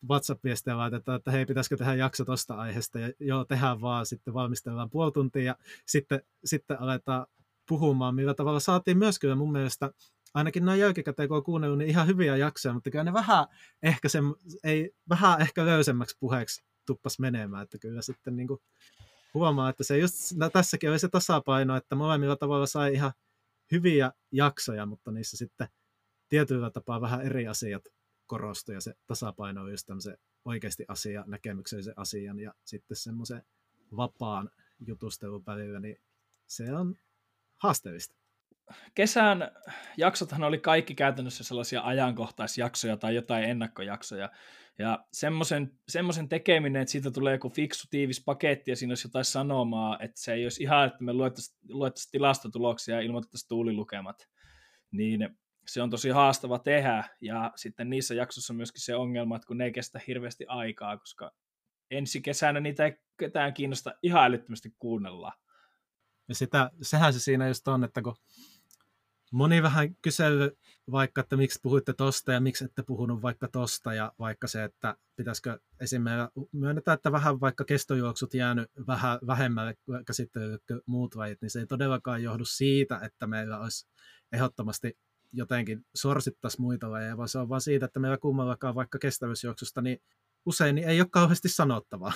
WhatsApp-viestejä 0.09 0.77
laitetaan, 0.77 1.17
että 1.17 1.31
hei, 1.31 1.47
pitäisikö 1.47 1.77
tehdä 1.77 1.95
jakso 1.95 2.25
tuosta 2.25 2.55
aiheesta, 2.55 2.99
ja 2.99 3.13
joo, 3.21 3.45
tehdään 3.45 3.81
vaan, 3.81 4.07
sitten 4.07 4.35
valmistellaan 4.35 4.91
puoli 4.91 5.13
tuntia, 5.13 5.43
ja 5.43 5.57
sitten, 5.87 6.23
sitten 6.45 6.81
aletaan 6.81 7.27
puhumaan, 7.69 8.15
millä 8.15 8.35
tavalla 8.35 8.61
saatiin 8.61 8.99
myös 8.99 9.19
kyllä 9.19 9.35
mun 9.35 9.53
mielestä, 9.53 9.91
ainakin 10.35 10.65
noin 10.65 10.81
jälkikäteen, 10.81 11.29
kun 11.29 11.37
on 11.37 11.45
kuunnellut, 11.45 11.79
niin 11.79 11.91
ihan 11.91 12.07
hyviä 12.07 12.37
jaksoja, 12.37 12.73
mutta 12.73 12.91
kyllä 12.91 13.05
ne 13.05 13.13
vähän 13.13 13.47
ehkä, 13.83 14.09
se, 14.09 14.19
ei, 14.65 14.95
vähän 15.09 15.41
ehkä 15.41 15.67
löysemmäksi 15.67 16.17
puheeksi 16.21 16.65
tuppas 16.87 17.19
menemään, 17.19 17.63
että 17.63 17.79
kyllä 17.79 18.03
sitten 18.03 18.37
niin 18.37 18.49
kuin 18.49 18.61
huomaa, 19.35 19.71
että 19.71 19.85
se 19.85 19.99
just, 19.99 20.15
no 20.37 20.51
tässäkin 20.51 20.91
oli 20.91 20.99
se 20.99 21.09
tasapaino, 21.09 21.77
että 21.77 21.95
molemmilla 21.95 22.37
tavalla 22.37 22.67
sai 22.67 22.95
ihan 22.95 23.13
hyviä 23.71 24.13
jaksoja, 24.33 24.87
mutta 24.87 25.11
niissä 25.11 25.37
sitten 25.37 25.69
tietyllä 26.29 26.71
tapaa 26.71 27.01
vähän 27.01 27.23
eri 27.23 27.47
asiat 27.49 27.85
korostui 28.27 28.75
ja 28.75 28.81
se 28.81 28.95
tasapaino 29.07 29.63
on 29.63 29.71
just 29.71 29.89
se 29.99 30.17
oikeasti 30.45 30.85
asia, 30.89 31.25
näkemyksellisen 31.27 31.95
asian 31.97 32.39
ja 32.41 32.55
sitten 32.65 32.97
semmoisen 32.97 33.43
vapaan 33.97 34.51
jutustelun 34.87 35.47
välillä, 35.47 35.81
niin 35.81 35.97
se 36.47 36.73
on 36.73 36.97
haasteellista. 37.57 38.20
Kesän 38.95 39.51
jaksothan 39.97 40.43
oli 40.43 40.59
kaikki 40.59 40.95
käytännössä 40.95 41.45
sellaisia 41.45 41.83
ajankohtaisjaksoja 41.83 42.97
tai 42.97 43.15
jotain 43.15 43.45
ennakkojaksoja. 43.45 44.31
Ja 44.79 45.05
semmoisen, 45.13 45.79
semmoisen 45.89 46.29
tekeminen, 46.29 46.83
että 46.83 46.93
siitä 46.93 47.11
tulee 47.11 47.33
joku 47.33 47.49
fiksu 47.49 47.89
tiivis 47.91 48.25
paketti 48.25 48.71
ja 48.71 48.77
siinä 48.77 48.91
olisi 48.91 49.07
jotain 49.07 49.25
sanomaa, 49.25 49.99
että 50.01 50.21
se 50.21 50.33
ei 50.33 50.45
olisi 50.45 50.63
ihan, 50.63 50.87
että 50.87 51.05
me 51.05 51.13
luettaisiin, 51.13 51.59
luettaisiin 51.69 52.11
tilastotuloksia 52.11 52.95
ja 52.95 53.01
ilmoitettaisiin 53.01 53.49
tuulilukemat, 53.49 54.29
niin 54.91 55.29
se 55.67 55.83
on 55.83 55.91
tosi 55.91 56.11
haastava 56.11 56.59
tehdä. 56.59 57.05
Ja 57.21 57.53
sitten 57.57 57.91
niissä 57.91 58.15
jaksoissa 58.15 58.53
on 58.53 58.57
myöskin 58.57 58.83
se 58.83 58.95
ongelma, 58.95 59.37
että 59.37 59.47
kun 59.47 59.59
ne 59.59 59.65
ei 59.65 59.73
kestä 59.73 60.01
hirveästi 60.07 60.45
aikaa, 60.49 60.97
koska 60.97 61.33
ensi 61.91 62.21
kesänä 62.21 62.61
niitä 62.61 62.85
ei 62.85 62.93
ketään 63.19 63.55
kiinnosta 63.55 63.95
ihan 64.03 64.25
älyttömästi 64.25 64.75
kuunnella. 64.79 65.33
Ja 66.29 66.35
sitä, 66.35 66.71
sehän 66.83 67.13
se 67.13 67.21
siinä 67.21 67.49
just 67.49 67.69
on, 67.69 67.85
että 67.85 68.03
kun 68.03 68.17
moni 69.31 69.63
vähän 69.63 69.97
kysellyt 70.03 70.59
vaikka, 70.91 71.21
että 71.21 71.37
miksi 71.37 71.59
puhuitte 71.63 71.93
tosta 71.93 72.33
ja 72.33 72.41
miksi 72.41 72.65
ette 72.65 72.83
puhunut 72.83 73.23
vaikka 73.23 73.49
tosta 73.49 73.95
ja 73.95 74.13
vaikka 74.19 74.47
se, 74.47 74.65
että 74.65 74.97
pitäisikö 75.17 75.59
esimerkiksi 75.81 76.41
myönnetään, 76.53 76.95
että 76.95 77.13
vähän 77.13 77.41
vaikka 77.41 77.65
kestojuoksut 77.65 78.35
jäänyt 78.35 78.71
vähän 78.87 79.19
vähemmälle 79.27 79.75
käsittelylle 80.07 80.59
kuin 80.67 80.81
muut 80.87 81.15
lajit, 81.15 81.43
niin 81.43 81.51
se 81.51 81.61
ei 81.61 81.67
todellakaan 81.67 82.23
johdu 82.23 82.45
siitä, 82.45 83.01
että 83.03 83.27
meillä 83.27 83.59
olisi 83.59 83.89
ehdottomasti 84.33 84.99
jotenkin 85.33 85.87
sorsittaisi 85.95 86.61
muita 86.61 86.91
lajeja, 86.91 87.17
vaan 87.17 87.29
se 87.29 87.39
on 87.39 87.49
vaan 87.49 87.61
siitä, 87.61 87.87
että 87.87 88.01
meillä 88.01 88.19
kummallakaan 88.19 88.75
vaikka 88.75 88.99
kestävyysjuoksusta, 88.99 89.83
niin 89.83 90.03
usein 90.47 90.75
niin 90.75 90.89
ei 90.89 91.01
ole 91.01 91.09
kauheasti 91.11 91.49
sanottavaa. 91.49 92.13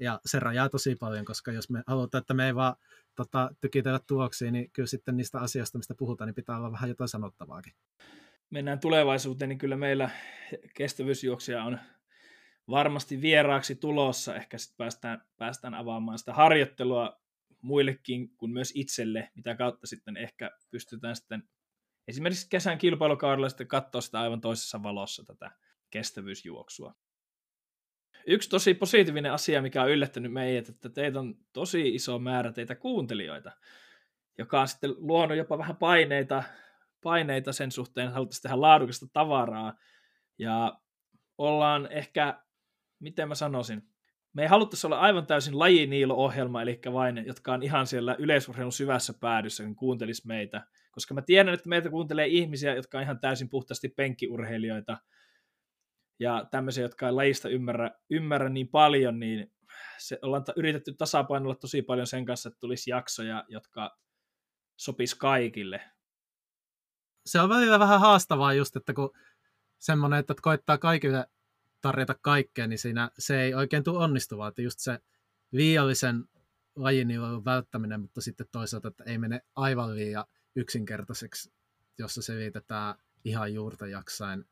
Ja 0.00 0.20
se 0.26 0.40
rajaa 0.40 0.68
tosi 0.68 0.96
paljon, 0.96 1.24
koska 1.24 1.52
jos 1.52 1.70
me 1.70 1.82
halutaan, 1.86 2.20
että 2.20 2.34
me 2.34 2.46
ei 2.46 2.54
vaan 2.54 2.76
tota, 3.18 3.50
tykitellä 3.60 4.00
tuloksia, 4.06 4.50
niin 4.50 4.70
kyllä 4.72 4.86
sitten 4.86 5.16
niistä 5.16 5.38
asioista, 5.40 5.78
mistä 5.78 5.94
puhutaan, 5.94 6.28
niin 6.28 6.34
pitää 6.34 6.56
olla 6.56 6.72
vähän 6.72 6.88
jotain 6.88 7.08
sanottavaakin. 7.08 7.72
Mennään 8.50 8.80
tulevaisuuteen, 8.80 9.48
niin 9.48 9.58
kyllä 9.58 9.76
meillä 9.76 10.10
kestävyysjuoksia 10.74 11.64
on 11.64 11.78
varmasti 12.70 13.20
vieraaksi 13.20 13.74
tulossa. 13.74 14.34
Ehkä 14.36 14.58
sitten 14.58 14.76
päästään, 14.76 15.22
päästään 15.36 15.74
avaamaan 15.74 16.18
sitä 16.18 16.34
harjoittelua 16.34 17.20
muillekin 17.62 18.36
kuin 18.36 18.52
myös 18.52 18.72
itselle, 18.74 19.30
mitä 19.34 19.54
kautta 19.54 19.86
sitten 19.86 20.16
ehkä 20.16 20.50
pystytään 20.70 21.16
sitten 21.16 21.42
esimerkiksi 22.08 22.46
kesän 22.50 22.78
kilpailukaudella 22.78 23.48
sitten 23.48 23.68
katsoa 23.68 24.00
sitä 24.00 24.20
aivan 24.20 24.40
toisessa 24.40 24.82
valossa 24.82 25.24
tätä 25.24 25.50
kestävyysjuoksua. 25.90 26.94
Yksi 28.30 28.48
tosi 28.48 28.74
positiivinen 28.74 29.32
asia, 29.32 29.62
mikä 29.62 29.82
on 29.82 29.90
yllättänyt 29.90 30.32
meidät, 30.32 30.68
että 30.68 30.88
teitä 30.88 31.18
on 31.18 31.34
tosi 31.52 31.94
iso 31.94 32.18
määrä 32.18 32.52
teitä 32.52 32.74
kuuntelijoita, 32.74 33.52
joka 34.38 34.60
on 34.60 34.68
sitten 34.68 34.94
luonut 34.98 35.36
jopa 35.36 35.58
vähän 35.58 35.76
paineita, 35.76 36.42
paineita 37.02 37.52
sen 37.52 37.72
suhteen, 37.72 38.04
että 38.04 38.14
haluttaisiin 38.14 38.42
tehdä 38.42 38.60
laadukasta 38.60 39.06
tavaraa. 39.12 39.74
Ja 40.38 40.80
ollaan 41.38 41.88
ehkä, 41.92 42.42
miten 43.00 43.28
mä 43.28 43.34
sanoisin, 43.34 43.82
me 44.32 44.42
ei 44.42 44.48
haluttaisi 44.48 44.86
olla 44.86 45.00
aivan 45.00 45.26
täysin 45.26 45.58
lajiniilo-ohjelma, 45.58 46.62
eli 46.62 46.80
vain, 46.92 47.26
jotka 47.26 47.52
on 47.52 47.62
ihan 47.62 47.86
siellä 47.86 48.16
yleisurheilun 48.18 48.72
syvässä 48.72 49.14
päädyssä, 49.20 49.64
kun 49.64 49.76
kuuntelisi 49.76 50.26
meitä. 50.26 50.66
Koska 50.90 51.14
mä 51.14 51.22
tiedän, 51.22 51.54
että 51.54 51.68
meitä 51.68 51.90
kuuntelee 51.90 52.26
ihmisiä, 52.26 52.74
jotka 52.74 52.98
on 52.98 53.04
ihan 53.04 53.20
täysin 53.20 53.48
puhtaasti 53.48 53.88
penkkiurheilijoita, 53.88 54.96
ja 56.18 56.48
tämmöisiä, 56.50 56.84
jotka 56.84 57.06
ei 57.06 57.12
lajista 57.12 57.48
ymmärrä, 57.48 57.90
ymmärrä 58.10 58.48
niin 58.48 58.68
paljon, 58.68 59.20
niin 59.20 59.52
se 59.98 60.18
ollaan 60.22 60.44
yritetty 60.56 60.94
tasapainolla 60.94 61.54
tosi 61.54 61.82
paljon 61.82 62.06
sen 62.06 62.24
kanssa, 62.24 62.48
että 62.48 62.60
tulisi 62.60 62.90
jaksoja, 62.90 63.44
jotka 63.48 63.98
sopis 64.76 65.14
kaikille. 65.14 65.80
Se 67.26 67.40
on 67.40 67.48
välillä 67.48 67.78
vähän 67.78 68.00
haastavaa 68.00 68.52
just, 68.52 68.76
että 68.76 68.94
kun 68.94 69.10
semmoinen, 69.78 70.18
että 70.18 70.34
koittaa 70.42 70.78
kaikille 70.78 71.26
tarjota 71.80 72.14
kaikkea, 72.22 72.66
niin 72.66 72.78
siinä 72.78 73.10
se 73.18 73.42
ei 73.42 73.54
oikein 73.54 73.84
tule 73.84 74.04
onnistuvaa, 74.04 74.48
että 74.48 74.62
just 74.62 74.78
se 74.78 74.98
liiallisen 75.52 76.24
lajinilon 76.76 77.44
välttäminen, 77.44 78.00
mutta 78.00 78.20
sitten 78.20 78.46
toisaalta, 78.52 78.88
että 78.88 79.04
ei 79.04 79.18
mene 79.18 79.40
aivan 79.56 79.94
liian 79.94 80.24
yksinkertaiseksi, 80.56 81.52
jossa 81.98 82.22
selitetään 82.22 82.94
ihan 83.24 83.54
juurta 83.54 83.86
jaksain 83.86 84.44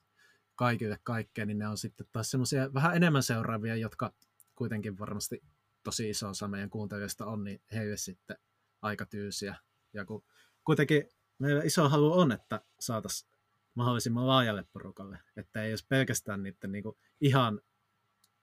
kaikille 0.56 0.98
kaikkea, 1.02 1.46
niin 1.46 1.58
ne 1.58 1.68
on 1.68 1.78
sitten 1.78 2.06
taas 2.12 2.30
semmoisia 2.30 2.74
vähän 2.74 2.96
enemmän 2.96 3.22
seuraavia, 3.22 3.76
jotka 3.76 4.12
kuitenkin 4.54 4.98
varmasti 4.98 5.42
tosi 5.82 6.10
iso 6.10 6.28
osa 6.28 6.48
meidän 6.48 6.70
kuuntelijoista 6.70 7.26
on, 7.26 7.44
niin 7.44 7.60
heille 7.72 7.96
sitten 7.96 8.36
aika 8.82 9.06
tyysiä. 9.06 9.56
Ja 9.92 10.04
kun 10.04 10.24
kuitenkin 10.64 11.08
meillä 11.38 11.62
iso 11.62 11.88
halu 11.88 12.20
on, 12.20 12.32
että 12.32 12.60
saataisiin 12.80 13.30
mahdollisimman 13.74 14.26
laajalle 14.26 14.64
porukalle, 14.72 15.18
että 15.36 15.62
ei 15.62 15.72
olisi 15.72 15.86
pelkästään 15.88 16.42
niiden 16.42 16.72
niin 16.72 16.82
kuin 16.82 16.96
ihan 17.20 17.60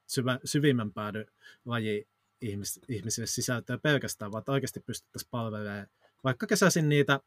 syvä, 0.07 0.39
syvimmän 0.45 0.93
päädy 0.93 1.25
laji 1.65 2.07
ihmis, 2.41 2.79
ihmisille 2.87 3.27
sisältöä 3.27 3.77
pelkästään, 3.77 4.31
vaan 4.31 4.43
oikeasti 4.47 4.79
pystyttäisiin 4.79 5.29
palvelemaan 5.31 5.87
vaikka 6.23 6.47
kesäisin 6.47 6.89
niitä 6.89 7.19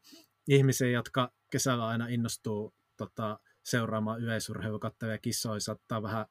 ihmisiä, 0.47 0.89
jotka 0.89 1.31
kesällä 1.49 1.87
aina 1.87 2.07
innostuu 2.07 2.73
tota, 2.97 3.39
seuraamaan 3.67 4.21
yleisurheilu, 4.21 4.79
kattelee 4.79 5.17
kisoja, 5.17 5.59
saattaa 5.59 6.03
vähän 6.03 6.25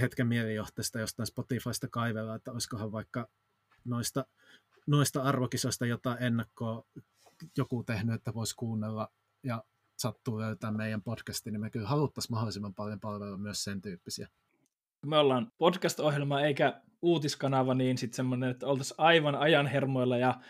hetken 0.00 0.26
mielijohteesta 0.26 1.00
jostain 1.00 1.26
Spotifysta 1.26 1.88
kaivella, 1.90 2.34
että 2.34 2.52
olisikohan 2.52 2.92
vaikka 2.92 3.28
noista, 3.84 4.26
noista 4.86 5.22
arvokisoista 5.22 5.86
jotain 5.86 6.22
ennakkoa 6.22 6.84
joku 7.56 7.84
tehnyt, 7.84 8.14
että 8.14 8.34
voisi 8.34 8.56
kuunnella 8.56 9.08
ja 9.42 9.64
sattuu 9.96 10.40
löytää 10.40 10.70
meidän 10.70 11.02
podcastin, 11.02 11.52
niin 11.52 11.60
me 11.60 11.70
kyllä 11.70 11.88
haluttaisiin 11.88 12.32
mahdollisimman 12.32 12.74
paljon 12.74 13.00
palvella 13.00 13.38
myös 13.38 13.64
sen 13.64 13.82
tyyppisiä. 13.82 14.28
Me 15.06 15.18
ollaan 15.18 15.52
podcast-ohjelma 15.58 16.40
eikä 16.40 16.80
uutiskanava, 17.02 17.74
niin 17.74 17.98
sitten 17.98 18.16
semmoinen, 18.16 18.50
että 18.50 18.66
oltaisiin 18.66 19.00
aivan 19.00 19.34
ajanhermoilla 19.34 20.18
ja 20.18 20.40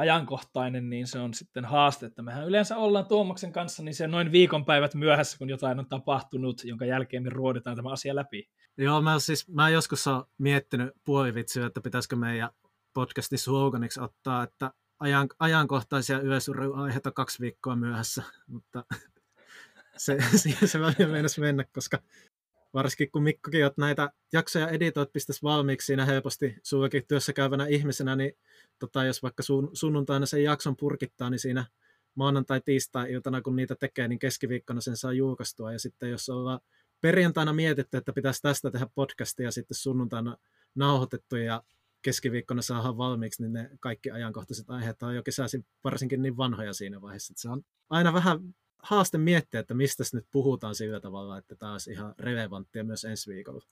ajankohtainen, 0.00 0.90
niin 0.90 1.06
se 1.06 1.18
on 1.18 1.34
sitten 1.34 1.64
haaste, 1.64 2.06
että 2.06 2.22
mehän 2.22 2.46
yleensä 2.46 2.76
ollaan 2.76 3.06
Tuomaksen 3.06 3.52
kanssa 3.52 3.82
niin 3.82 3.94
se 3.94 4.06
noin 4.06 4.32
viikonpäivät 4.32 4.94
myöhässä, 4.94 5.38
kun 5.38 5.50
jotain 5.50 5.78
on 5.78 5.86
tapahtunut, 5.86 6.64
jonka 6.64 6.84
jälkeen 6.84 7.22
me 7.22 7.30
ruoditaan 7.30 7.76
tämä 7.76 7.92
asia 7.92 8.14
läpi. 8.14 8.48
Joo, 8.78 9.02
mä, 9.02 9.18
siis, 9.18 9.48
mä 9.48 9.68
joskus 9.68 10.06
olen 10.06 10.24
miettinyt 10.38 10.90
puolivitsiä, 11.04 11.66
että 11.66 11.80
pitäisikö 11.80 12.16
meidän 12.16 12.50
podcastin 12.94 13.38
sloganiksi 13.38 14.00
ottaa, 14.00 14.42
että 14.42 14.70
ajan, 15.00 15.28
ajankohtaisia 15.38 16.20
yleisurheiluaiheita 16.20 17.10
kaksi 17.10 17.40
viikkoa 17.40 17.76
myöhässä, 17.76 18.22
mutta 18.46 18.84
se, 19.96 20.18
siihen 20.36 20.68
se 20.68 20.80
välillä 20.80 21.28
mennä, 21.40 21.64
koska 21.74 21.98
varsinkin 22.74 23.10
kun 23.10 23.22
Mikkokin, 23.22 23.64
että 23.64 23.80
näitä 23.80 24.10
jaksoja 24.32 24.68
editoit 24.68 25.12
pistäisi 25.12 25.42
valmiiksi 25.42 25.86
siinä 25.86 26.04
helposti 26.04 26.56
sullakin 26.62 27.06
työssä 27.08 27.32
käyvänä 27.32 27.66
ihmisenä, 27.66 28.16
niin 28.16 28.32
tota, 28.78 29.04
jos 29.04 29.22
vaikka 29.22 29.42
sun, 29.42 29.70
sunnuntaina 29.72 30.26
sen 30.26 30.44
jakson 30.44 30.76
purkittaa, 30.76 31.30
niin 31.30 31.38
siinä 31.38 31.64
maanantai-tiistai-iltana, 32.14 33.42
kun 33.42 33.56
niitä 33.56 33.74
tekee, 33.74 34.08
niin 34.08 34.18
keskiviikkona 34.18 34.80
sen 34.80 34.96
saa 34.96 35.12
julkaistua. 35.12 35.72
Ja 35.72 35.78
sitten 35.78 36.10
jos 36.10 36.28
ollaan 36.28 36.60
perjantaina 37.00 37.52
mietitty, 37.52 37.96
että 37.96 38.12
pitäisi 38.12 38.42
tästä 38.42 38.70
tehdä 38.70 38.86
podcastia 38.94 39.46
ja 39.46 39.52
sitten 39.52 39.76
sunnuntaina 39.76 40.36
nauhoitettu 40.74 41.36
ja 41.36 41.62
keskiviikkona 42.02 42.62
saadaan 42.62 42.96
valmiiksi, 42.96 43.42
niin 43.42 43.52
ne 43.52 43.70
kaikki 43.80 44.10
ajankohtaiset 44.10 44.70
aiheet 44.70 45.02
on 45.02 45.14
jo 45.14 45.22
kesäisin 45.22 45.66
varsinkin 45.84 46.22
niin 46.22 46.36
vanhoja 46.36 46.72
siinä 46.72 47.00
vaiheessa. 47.00 47.32
Että 47.32 47.40
se 47.40 47.48
on 47.48 47.62
aina 47.90 48.12
vähän 48.12 48.54
haaste 48.82 49.18
miettiä, 49.18 49.60
että 49.60 49.74
mistä 49.74 50.04
nyt 50.12 50.26
puhutaan 50.32 50.74
sillä 50.74 51.00
tavalla, 51.00 51.38
että 51.38 51.56
tämä 51.56 51.72
olisi 51.72 51.92
ihan 51.92 52.14
relevanttia 52.18 52.84
myös 52.84 53.04
ensi 53.04 53.30
viikolla. 53.30 53.64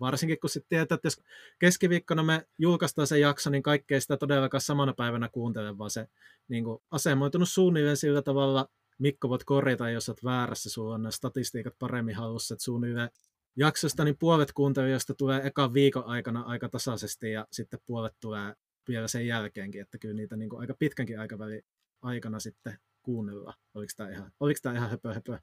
Varsinkin 0.00 0.40
kun 0.40 0.50
sitten 0.50 0.68
tietää, 0.68 0.94
että 0.94 1.06
jos 1.06 1.20
keskiviikkona 1.58 2.22
me 2.22 2.46
julkaistaan 2.58 3.06
se 3.06 3.18
jakso, 3.18 3.50
niin 3.50 3.62
kaikkea 3.62 4.00
sitä 4.00 4.16
todellakaan 4.16 4.60
samana 4.60 4.94
päivänä 4.96 5.28
kuuntele, 5.28 5.78
vaan 5.78 5.90
se 5.90 6.08
niin 6.48 6.64
kuin 6.64 6.82
asemoitunut 6.90 7.48
suunnilleen 7.48 7.96
sillä 7.96 8.22
tavalla, 8.22 8.68
Mikko 8.98 9.28
voit 9.28 9.44
korjata, 9.44 9.90
jos 9.90 10.08
olet 10.08 10.24
väärässä, 10.24 10.70
sulla 10.70 10.94
on 10.94 11.02
nämä 11.02 11.10
statistiikat 11.10 11.74
paremmin 11.78 12.14
halussa, 12.14 12.54
että 12.54 12.64
suunnilleen 12.64 13.10
jaksosta 13.56 14.04
niin 14.04 14.18
puolet 14.18 14.52
kuuntelijoista 14.52 15.14
tulee 15.14 15.46
ekan 15.46 15.74
viikon 15.74 16.04
aikana 16.04 16.42
aika 16.42 16.68
tasaisesti 16.68 17.30
ja 17.30 17.46
sitten 17.52 17.80
puolet 17.86 18.12
tulee 18.20 18.54
vielä 18.88 19.08
sen 19.08 19.26
jälkeenkin, 19.26 19.80
että 19.80 19.98
kyllä 19.98 20.14
niitä 20.14 20.36
niin 20.36 20.48
kuin 20.48 20.60
aika 20.60 20.74
pitkänkin 20.78 21.20
aikavälin 21.20 21.62
aikana 22.02 22.40
sitten 22.40 22.78
kuunnella. 23.04 23.54
Oliko 23.74 23.92
tämä 23.96 24.10
ihan, 24.10 24.32
oliko 24.40 24.58
tämä 24.62 24.76
ihan 24.76 24.90
höpö, 24.90 25.14
höpö? 25.14 25.38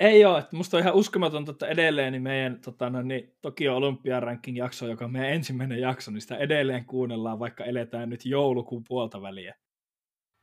Ei 0.00 0.24
ole, 0.24 0.38
että 0.38 0.56
musta 0.56 0.76
on 0.76 0.82
ihan 0.82 0.94
uskomatonta, 0.94 1.52
että 1.52 1.66
edelleen 1.66 2.12
niin 2.12 2.22
meidän 2.22 2.60
tota, 2.60 2.90
no, 2.90 3.02
niin, 3.02 3.36
Tokio 3.42 3.76
Olympiarankin 3.76 4.56
jakso, 4.56 4.86
joka 4.86 5.04
on 5.04 5.12
meidän 5.12 5.30
ensimmäinen 5.30 5.80
jakso, 5.80 6.10
niin 6.10 6.20
sitä 6.20 6.36
edelleen 6.36 6.84
kuunnellaan, 6.84 7.38
vaikka 7.38 7.64
eletään 7.64 8.10
nyt 8.10 8.26
joulukuun 8.26 8.84
puolta 8.88 9.22
väliä. 9.22 9.54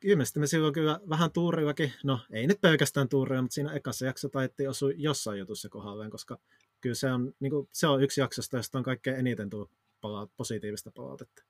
Ilmeisesti 0.03 0.39
me 0.39 0.47
silloin 0.47 0.73
kyllä 0.73 0.99
vähän 1.09 1.31
tuurillakin, 1.31 1.93
no 2.03 2.19
ei 2.31 2.47
nyt 2.47 2.61
pelkästään 2.61 3.09
tuurilla, 3.09 3.41
mutta 3.41 3.53
siinä 3.53 3.73
ekassa 3.73 4.05
jakso 4.05 4.29
taittiin 4.29 4.69
osua 4.69 4.91
jossain 4.95 5.39
jutussa 5.39 5.69
kohdalleen, 5.69 6.11
koska 6.11 6.37
kyllä 6.81 6.95
se 6.95 7.11
on, 7.11 7.33
niin 7.39 7.51
kuin, 7.51 7.67
se 7.73 7.87
on 7.87 8.03
yksi 8.03 8.21
jaksosta, 8.21 8.57
josta 8.57 8.77
on 8.77 8.83
kaikkein 8.83 9.17
eniten 9.17 9.49
tullut 9.49 9.71
pala- 10.01 10.29
positiivista 10.37 10.91
palautetta. 10.95 11.43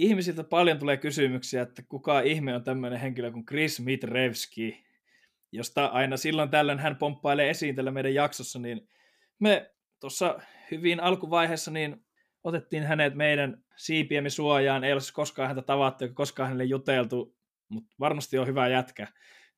Ihmisiltä 0.00 0.44
paljon 0.44 0.78
tulee 0.78 0.96
kysymyksiä, 0.96 1.62
että 1.62 1.82
kuka 1.82 2.20
ihme 2.20 2.54
on 2.54 2.64
tämmöinen 2.64 3.00
henkilö 3.00 3.30
kuin 3.30 3.46
Chris 3.46 3.80
Mitrevski, 3.80 4.84
josta 5.52 5.86
aina 5.86 6.16
silloin 6.16 6.50
tällöin 6.50 6.78
hän 6.78 6.96
pomppailee 6.96 7.50
esiin 7.50 7.76
tällä 7.76 7.90
meidän 7.90 8.14
jaksossa, 8.14 8.58
niin 8.58 8.88
me 9.38 9.70
tuossa 10.00 10.40
hyvin 10.70 11.00
alkuvaiheessa 11.00 11.70
niin 11.70 12.04
otettiin 12.44 12.82
hänet 12.82 13.14
meidän 13.14 13.64
siipiemme 13.76 14.30
suojaan, 14.30 14.84
ei 14.84 14.92
ole 14.92 15.00
siis 15.00 15.12
koskaan 15.12 15.48
häntä 15.48 15.62
tavattu 15.62 16.04
eikä 16.04 16.14
koskaan 16.14 16.46
hänelle 16.46 16.64
juteltu, 16.64 17.36
mutta 17.68 17.94
varmasti 18.00 18.38
on 18.38 18.46
hyvä 18.46 18.68
jätkä. 18.68 19.06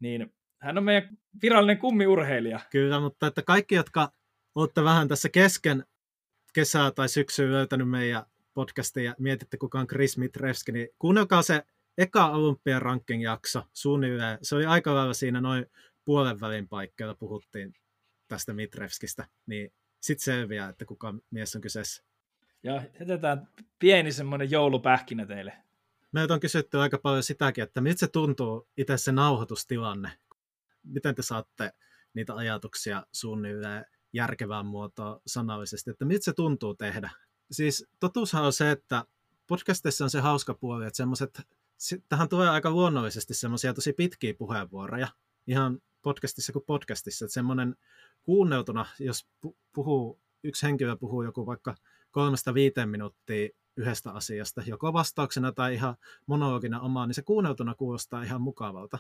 Niin 0.01 0.35
hän 0.61 0.79
on 0.79 0.85
meidän 0.85 1.19
virallinen 1.43 1.79
kummiurheilija. 1.79 2.61
Kyllä, 2.71 3.01
mutta 3.01 3.27
että 3.27 3.43
kaikki, 3.43 3.75
jotka 3.75 4.13
olette 4.55 4.85
vähän 4.85 5.09
tässä 5.09 5.29
kesken 5.29 5.85
kesää 6.53 6.91
tai 6.91 7.09
syksyä 7.09 7.51
löytänyt 7.51 7.91
meidän 7.91 8.23
podcastia 8.55 9.03
ja 9.03 9.15
mietitte, 9.19 9.57
kuka 9.57 9.81
on 9.81 9.87
Chris 9.87 10.19
Mitrevski, 10.19 10.73
niin 10.73 10.89
kuunnelkaa 10.99 11.43
se 11.43 11.63
eka 11.99 12.31
Olympian 12.31 12.83
ranking-jakso 12.83 13.63
suunnilleen. 13.73 14.39
Se 14.43 14.55
oli 14.55 14.67
aika 14.67 14.95
lailla 14.95 15.15
siinä 15.15 15.41
noin 15.41 15.67
puolen 16.05 16.41
välin 16.41 16.69
paikkeilla 16.69 17.15
puhuttiin 17.15 17.75
tästä 18.29 18.53
Mitrevskistä, 18.53 19.27
niin 19.47 19.73
sitten 20.01 20.25
selviää, 20.25 20.69
että 20.69 20.85
kuka 20.85 21.15
mies 21.31 21.57
on 21.57 21.63
kyseessä. 21.63 22.05
Ja 22.63 22.83
jätetään 23.01 23.49
pieni 23.79 24.13
semmoinen 24.13 24.51
joulupähkinä 24.51 25.27
teille. 25.27 25.53
Meiltä 26.13 26.35
on 26.35 26.41
kysytty 26.41 26.79
aika 26.79 26.99
paljon 26.99 27.23
sitäkin, 27.23 27.65
että 27.65 27.81
miltä 27.81 27.99
se 27.99 28.07
tuntuu 28.09 28.69
itse 28.77 28.97
se 28.97 29.13
nauhoitustilanne. 29.13 30.11
Miten 30.85 31.15
te 31.15 31.23
saatte 31.23 31.73
niitä 32.15 32.35
ajatuksia 32.35 33.07
suunnilleen 33.13 33.85
järkevään 34.13 34.67
muotoon 34.67 35.21
sanallisesti, 35.27 35.91
että 35.91 36.05
miltä 36.05 36.25
se 36.25 36.33
tuntuu 36.33 36.75
tehdä. 36.75 37.11
Siis 37.53 37.87
totuushan 38.01 38.45
on 38.45 38.53
se, 38.53 38.71
että 38.71 39.05
podcastissa 39.47 40.05
on 40.05 40.11
se 40.11 40.21
hauska 40.21 40.55
puoli, 40.55 40.87
että 40.87 40.97
semmoiset, 40.97 41.41
tähän 42.09 42.29
tulee 42.29 42.49
aika 42.49 42.71
luonnollisesti 42.71 43.35
semmoisia 43.35 43.75
tosi 43.75 43.93
pitkiä 43.93 44.35
puheenvuoroja, 44.35 45.09
ihan 45.47 45.83
podcastissa 46.03 46.53
kuin 46.53 46.65
podcastissa, 46.65 47.25
että 47.25 47.33
semmoinen 47.33 47.77
kuunneltuna, 48.23 48.87
jos 48.99 49.27
puhuu, 49.73 50.21
yksi 50.43 50.67
henkilö 50.67 50.97
puhuu 50.97 51.23
joku 51.23 51.47
vaikka 51.47 51.75
kolmesta 52.11 52.55
viiteen 52.55 52.89
minuuttia 52.89 53.49
yhdestä 53.77 54.11
asiasta, 54.11 54.63
joko 54.67 54.93
vastauksena 54.93 55.53
tai 55.53 55.75
ihan 55.75 55.97
monologina 56.27 56.81
omaa, 56.81 57.07
niin 57.07 57.15
se 57.15 57.23
kuunneltuna 57.23 57.75
kuulostaa 57.75 58.23
ihan 58.23 58.41
mukavalta. 58.41 58.99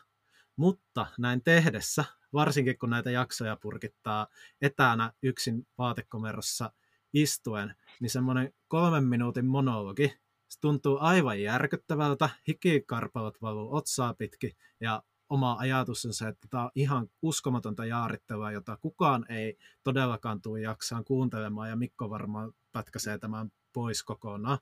Mutta 0.57 1.07
näin 1.19 1.43
tehdessä, 1.45 2.05
varsinkin 2.33 2.79
kun 2.79 2.91
näitä 2.91 3.11
jaksoja 3.11 3.57
purkittaa 3.57 4.27
etänä 4.61 5.13
yksin 5.23 5.67
vaatekomerossa 5.79 6.73
istuen, 7.13 7.75
niin 8.01 8.11
semmoinen 8.11 8.55
kolmen 8.69 9.05
minuutin 9.05 9.47
monologi, 9.47 10.15
se 10.49 10.61
tuntuu 10.61 10.99
aivan 11.01 11.43
järkyttävältä, 11.43 12.31
hikikarpalot 12.49 13.43
valuu 13.43 13.75
otsaa 13.75 14.15
pitkin 14.15 14.53
ja 14.81 15.03
oma 15.29 15.57
ajatus 15.59 16.07
on 16.07 16.15
se, 16.15 16.29
että 16.29 16.49
tämä 16.51 16.65
on 16.65 16.71
ihan 16.75 17.11
uskomatonta 17.23 17.85
jaarittelua, 17.85 18.53
jota 18.53 18.77
kukaan 18.77 19.27
ei 19.29 19.59
todellakaan 19.85 20.43
tule 20.43 20.61
jaksaan 20.61 21.05
kuuntelemaan 21.05 21.69
ja 21.69 21.77
Mikko 21.77 22.11
varmaan 22.11 22.53
pätkäsee 22.73 23.19
tämän 23.19 23.53
pois 23.73 24.03
kokonaan. 24.03 24.59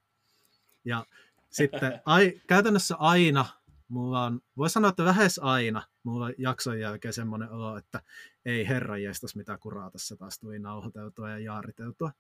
Ja 0.85 1.07
sitten 1.51 2.01
ai, 2.05 2.41
käytännössä 2.47 2.97
aina 2.97 3.47
mulla 3.89 4.25
on, 4.25 4.41
voi 4.57 4.71
sanoa, 4.71 4.89
että 4.89 5.05
lähes 5.05 5.39
aina 5.39 5.83
mulla 6.03 6.25
on 6.27 6.35
jakson 6.39 6.81
jälkeen 6.81 7.15
semmoinen 7.15 7.51
olo, 7.51 7.77
että 7.77 8.03
ei 8.45 8.69
herra 8.69 8.99
jestas 8.99 9.37
mitä 9.37 9.59
kuraa 9.59 9.91
tässä 9.91 10.17
taas 10.17 10.39
tuli 10.39 10.59
nauhoiteltua 10.59 11.31
ja 11.31 11.39
jaariteltua. 11.39 12.13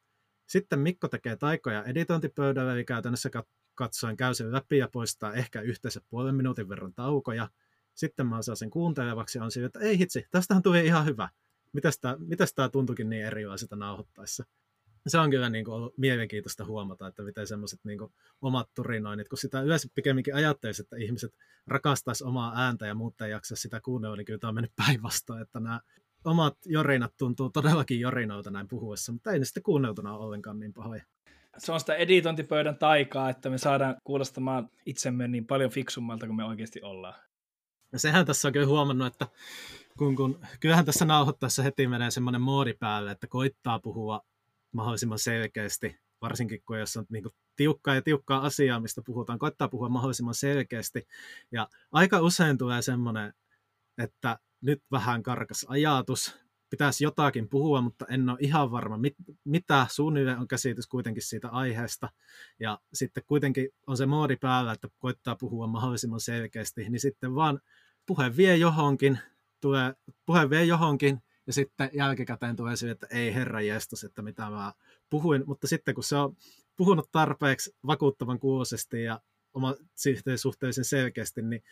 Sitten 0.50 0.78
Mikko 0.78 1.08
tekee 1.08 1.36
taikoja 1.36 1.84
editointipöydällä, 1.84 2.72
eli 2.74 2.84
käytännössä 2.84 3.30
katsoen 3.74 4.16
käy 4.16 4.34
sen 4.34 4.52
läpi 4.52 4.78
ja 4.78 4.88
poistaa 4.92 5.34
ehkä 5.34 5.60
yhteensä 5.60 6.00
puolen 6.08 6.34
minuutin 6.34 6.68
verran 6.68 6.94
taukoja. 6.94 7.48
Sitten 7.94 8.26
mä 8.26 8.42
saan 8.42 8.56
sen 8.56 8.70
kuuntelevaksi 8.70 9.38
ja 9.38 9.44
on 9.44 9.50
sille, 9.50 9.66
että 9.66 9.80
ei 9.80 9.98
hitsi, 9.98 10.26
tästähän 10.30 10.62
tuli 10.62 10.86
ihan 10.86 11.06
hyvä. 11.06 11.28
Mitäs 11.72 11.98
tämä, 11.98 12.16
mitäs 12.18 12.54
tämä 12.54 12.68
tuntukin 12.68 13.10
niin 13.10 13.24
erilaiselta 13.24 13.76
nauhoittaessa? 13.76 14.44
se 15.06 15.18
on 15.18 15.30
kyllä 15.30 15.50
niin 15.50 15.64
kuin 15.64 15.74
ollut 15.74 15.98
mielenkiintoista 15.98 16.64
huomata, 16.64 17.06
että 17.06 17.22
miten 17.22 17.46
semmoiset 17.46 17.80
niin 17.84 17.98
omat 18.40 18.70
turinoinnit, 18.74 19.28
kun 19.28 19.38
sitä 19.38 19.60
yleensä 19.60 19.88
pikemminkin 19.94 20.34
ajattelisi, 20.34 20.82
että 20.82 20.96
ihmiset 20.96 21.34
rakastaisi 21.66 22.24
omaa 22.24 22.52
ääntä 22.56 22.86
ja 22.86 22.94
muuta 22.94 23.26
ei 23.26 23.30
jaksa 23.30 23.56
sitä 23.56 23.80
kuunnella, 23.80 24.16
niin 24.16 24.24
kyllä 24.24 24.38
tämä 24.38 24.48
on 24.48 24.54
mennyt 24.54 24.76
päinvastoin, 24.76 25.42
että 25.42 25.60
nämä 25.60 25.80
omat 26.24 26.56
jorinat 26.66 27.14
tuntuu 27.18 27.50
todellakin 27.50 28.00
jorinoilta 28.00 28.50
näin 28.50 28.68
puhuessa, 28.68 29.12
mutta 29.12 29.32
ei 29.32 29.38
ne 29.38 29.44
sitten 29.44 29.62
kuunneltuna 29.62 30.16
ole 30.16 30.24
ollenkaan 30.24 30.60
niin 30.60 30.72
pahoja. 30.72 31.04
Se 31.58 31.72
on 31.72 31.80
sitä 31.80 31.94
editointipöydän 31.94 32.76
taikaa, 32.76 33.30
että 33.30 33.50
me 33.50 33.58
saadaan 33.58 33.96
kuulostamaan 34.04 34.68
itsemme 34.86 35.28
niin 35.28 35.46
paljon 35.46 35.70
fiksummalta 35.70 36.26
kuin 36.26 36.36
me 36.36 36.44
oikeasti 36.44 36.82
ollaan. 36.82 37.14
Ja 37.92 37.98
sehän 37.98 38.26
tässä 38.26 38.48
on 38.48 38.52
kyllä 38.52 38.66
huomannut, 38.66 39.06
että 39.06 39.26
kun, 39.98 40.16
kun, 40.16 40.40
kyllähän 40.60 40.84
tässä 40.84 41.04
nauhoittaessa 41.04 41.62
heti 41.62 41.86
menee 41.86 42.10
semmoinen 42.10 42.40
moodi 42.40 42.74
päälle, 42.74 43.10
että 43.10 43.26
koittaa 43.26 43.78
puhua 43.78 44.20
mahdollisimman 44.72 45.18
selkeästi, 45.18 46.00
varsinkin 46.20 46.62
kun 46.66 46.78
jos 46.78 46.96
on 46.96 47.06
niin 47.08 47.22
kuin 47.22 47.34
tiukkaa 47.56 47.94
ja 47.94 48.02
tiukkaa 48.02 48.46
asiaa, 48.46 48.80
mistä 48.80 49.02
puhutaan, 49.06 49.38
koittaa 49.38 49.68
puhua 49.68 49.88
mahdollisimman 49.88 50.34
selkeästi. 50.34 51.06
Ja 51.52 51.68
aika 51.92 52.20
usein 52.20 52.58
tulee 52.58 52.82
semmoinen, 52.82 53.32
että 53.98 54.38
nyt 54.60 54.82
vähän 54.90 55.22
karkas 55.22 55.66
ajatus, 55.68 56.36
pitäisi 56.70 57.04
jotakin 57.04 57.48
puhua, 57.48 57.80
mutta 57.80 58.06
en 58.08 58.28
ole 58.28 58.38
ihan 58.40 58.70
varma, 58.70 58.98
mit, 58.98 59.14
mitä 59.44 59.86
suunnilleen 59.90 60.38
on 60.38 60.48
käsitys 60.48 60.86
kuitenkin 60.86 61.22
siitä 61.22 61.48
aiheesta. 61.48 62.08
Ja 62.60 62.78
sitten 62.92 63.22
kuitenkin 63.26 63.68
on 63.86 63.96
se 63.96 64.06
moodi 64.06 64.36
päällä, 64.36 64.72
että 64.72 64.88
koittaa 64.98 65.36
puhua 65.36 65.66
mahdollisimman 65.66 66.20
selkeästi, 66.20 66.88
niin 66.88 67.00
sitten 67.00 67.34
vaan 67.34 67.60
puhe 68.06 68.36
vie 68.36 68.56
johonkin, 68.56 69.18
tulee, 69.60 69.94
puhe 70.26 70.50
vie 70.50 70.64
johonkin, 70.64 71.22
ja 71.46 71.52
sitten 71.52 71.90
jälkikäteen 71.92 72.56
tulee 72.56 72.76
sille, 72.76 72.92
että 72.92 73.06
ei 73.10 73.34
herra 73.34 73.60
jestas, 73.60 74.04
että 74.04 74.22
mitä 74.22 74.50
mä 74.50 74.72
puhuin, 75.10 75.42
mutta 75.46 75.66
sitten 75.66 75.94
kun 75.94 76.04
se 76.04 76.16
on 76.16 76.36
puhunut 76.76 77.08
tarpeeksi 77.12 77.76
vakuuttavan 77.86 78.38
kuulosesti 78.38 79.02
ja 79.02 79.20
oma 79.54 79.74
suhteellisen 80.36 80.84
selkeästi, 80.84 81.42
niin 81.42 81.62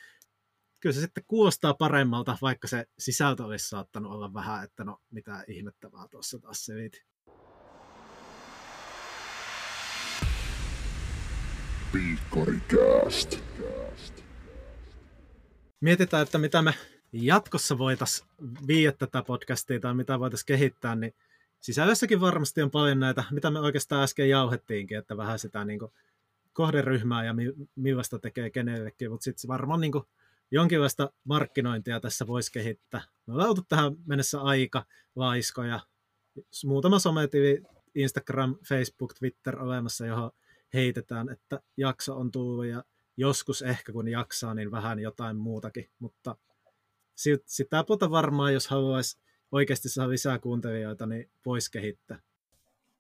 kyllä 0.81 0.95
se 0.95 1.01
sitten 1.01 1.25
kuulostaa 1.29 1.75
paremmalta, 1.75 2.39
vaikka 2.43 2.69
se 2.69 2.87
sisältö 2.99 3.45
olisi 3.45 3.69
saattanut 3.69 4.13
olla 4.13 4.35
vähän, 4.35 4.65
että 4.65 4.85
no 4.85 4.99
mitä 5.11 5.45
ihmettävää 5.49 6.09
tuossa 6.11 6.39
taas 6.39 6.65
seliti. 6.65 7.05
Mietitään, 15.81 16.23
että 16.23 16.39
mitä 16.39 16.63
me 16.63 16.75
jatkossa 17.13 17.79
voitaisiin 17.79 18.29
viiä 18.67 18.93
tätä 18.93 19.23
podcastia 19.23 19.81
tai 19.81 19.95
mitä 19.95 20.19
voitaisiin 20.19 20.47
kehittää, 20.47 20.97
niin 20.97 21.15
sisällössäkin 21.61 22.21
varmasti 22.21 22.63
on 22.63 22.71
paljon 22.71 23.01
näitä, 23.01 23.25
mitä 23.31 23.51
me 23.51 23.61
oikeastaan 23.61 24.03
äsken 24.03 24.29
jauhettiinkin, 24.29 24.99
että 24.99 25.17
vähän 25.17 25.39
sitä 25.39 25.65
niin 25.65 25.79
kuin 25.79 25.93
kohderyhmää 26.53 27.25
ja 27.25 27.35
millaista 27.77 28.19
tekee 28.19 28.51
kenellekin, 28.51 29.11
mutta 29.11 29.25
sitten 29.25 29.49
varmaan 29.49 29.81
niin 29.81 29.93
kuin 29.93 30.05
jonkinlaista 30.51 31.11
markkinointia 31.25 32.01
tässä 32.01 32.27
voisi 32.27 32.53
kehittää. 32.53 33.03
Me 33.27 33.33
ollaan 33.33 33.49
oltu 33.49 33.63
tähän 33.69 33.93
mennessä 34.07 34.41
aika 34.41 34.85
laiskoja. 35.17 35.81
Muutama 36.65 36.99
sometivi, 36.99 37.63
Instagram, 37.95 38.57
Facebook, 38.69 39.15
Twitter 39.15 39.63
olemassa, 39.63 40.07
johon 40.07 40.31
heitetään, 40.75 41.29
että 41.29 41.61
jakso 41.77 42.17
on 42.17 42.31
tullut 42.31 42.67
ja 42.67 42.85
joskus 43.17 43.63
ehkä 43.63 43.93
kun 43.93 44.09
jaksaa, 44.09 44.55
niin 44.55 44.71
vähän 44.71 44.99
jotain 44.99 45.37
muutakin, 45.37 45.91
mutta 45.99 46.37
sitä 47.47 47.85
puolta 47.85 48.11
varmaan, 48.11 48.55
jos 48.55 48.69
haluaisi 48.69 49.19
oikeasti 49.53 49.89
saada 49.89 50.11
lisää 50.11 50.39
kuuntelijoita, 50.39 51.07
niin 51.07 51.31
voisi 51.47 51.71
kehittää. 51.71 52.21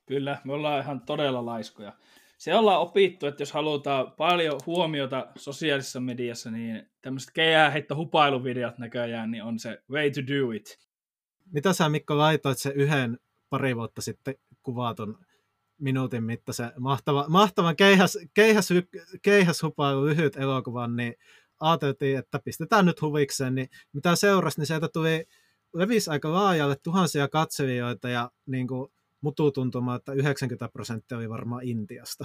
Kyllä, 0.06 0.40
me 0.44 0.52
ollaan 0.52 0.82
ihan 0.82 1.00
todella 1.00 1.46
laiskoja. 1.46 1.92
Se 2.38 2.54
ollaan 2.54 2.80
opittu, 2.80 3.26
että 3.26 3.42
jos 3.42 3.52
halutaan 3.52 4.12
paljon 4.12 4.60
huomiota 4.66 5.26
sosiaalisessa 5.36 6.00
mediassa, 6.00 6.50
niin 6.50 6.90
tämmöiset 7.02 7.30
keihäheitto 7.34 7.96
hupailuvideot 7.96 8.78
näköjään, 8.78 9.30
niin 9.30 9.42
on 9.42 9.58
se 9.58 9.82
way 9.90 10.10
to 10.10 10.20
do 10.20 10.50
it. 10.50 10.78
Mitä 11.52 11.72
sä 11.72 11.88
Mikko 11.88 12.18
laitoit 12.18 12.58
se 12.58 12.72
yhden 12.74 13.18
pari 13.50 13.76
vuotta 13.76 14.02
sitten 14.02 14.34
kuvatun 14.62 15.18
minuutin 15.78 16.24
mittaisen 16.24 16.72
mahtava, 16.78 17.26
mahtavan 17.28 17.76
keihäs, 17.76 18.18
keihäs, 18.34 18.68
keihäs 19.22 19.62
hupailu 19.62 20.06
lyhyt 20.06 20.36
elokuvan, 20.36 20.96
niin 20.96 21.14
ajateltiin, 21.60 22.18
että 22.18 22.38
pistetään 22.44 22.86
nyt 22.86 23.02
huvikseen, 23.02 23.54
niin 23.54 23.68
mitä 23.92 24.16
seurasi, 24.16 24.60
niin 24.60 24.66
sieltä 24.66 24.88
tuli 24.88 25.24
levisi 25.74 26.10
aika 26.10 26.32
laajalle 26.32 26.76
tuhansia 26.82 27.28
katselijoita 27.28 28.08
ja 28.08 28.30
niin 28.46 28.68
kuin 28.68 28.92
mutu 29.20 29.52
tuntumaan, 29.52 29.96
että 29.96 30.12
90 30.12 30.68
prosenttia 30.72 31.18
oli 31.18 31.28
varmaan 31.28 31.64
Intiasta. 31.64 32.24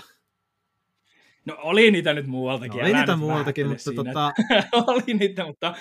No 1.45 1.57
oli 1.57 1.91
niitä 1.91 2.13
nyt 2.13 2.27
muualtakin. 2.27 2.79
No, 2.79 2.85
oli 2.85 2.93
niitä 2.93 3.15
muualtakin, 3.15 3.67
mutta 3.67 3.83
siinä, 3.83 4.03
tota... 4.03 4.31
oli 4.87 5.13
niitä, 5.13 5.45
mutta... 5.45 5.75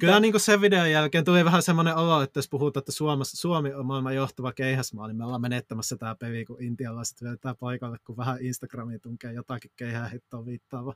Kyllä 0.00 0.20
niin 0.20 0.32
kuin 0.32 0.40
sen 0.40 0.60
videon 0.60 0.90
jälkeen 0.90 1.24
tuli 1.24 1.44
vähän 1.44 1.62
semmoinen 1.62 1.96
olo, 1.96 2.22
että 2.22 2.38
jos 2.38 2.48
puhutaan, 2.48 2.80
että 2.80 2.92
Suomessa, 2.92 3.36
Suomi 3.36 3.74
on 3.74 3.86
maailman 3.86 4.14
johtava 4.14 4.52
keihäsmaa, 4.52 5.06
niin 5.06 5.16
me 5.16 5.24
ollaan 5.24 5.40
menettämässä 5.40 5.96
tämä 5.96 6.14
peli, 6.14 6.44
kun 6.44 6.62
intialaiset 6.62 7.22
vetää 7.22 7.54
paikalle, 7.60 7.96
kun 8.04 8.16
vähän 8.16 8.38
Instagramiin 8.40 9.00
tunkee 9.00 9.32
jotakin 9.32 9.70
keihää 9.76 10.08
hittoa 10.08 10.46
viittaava. 10.46 10.94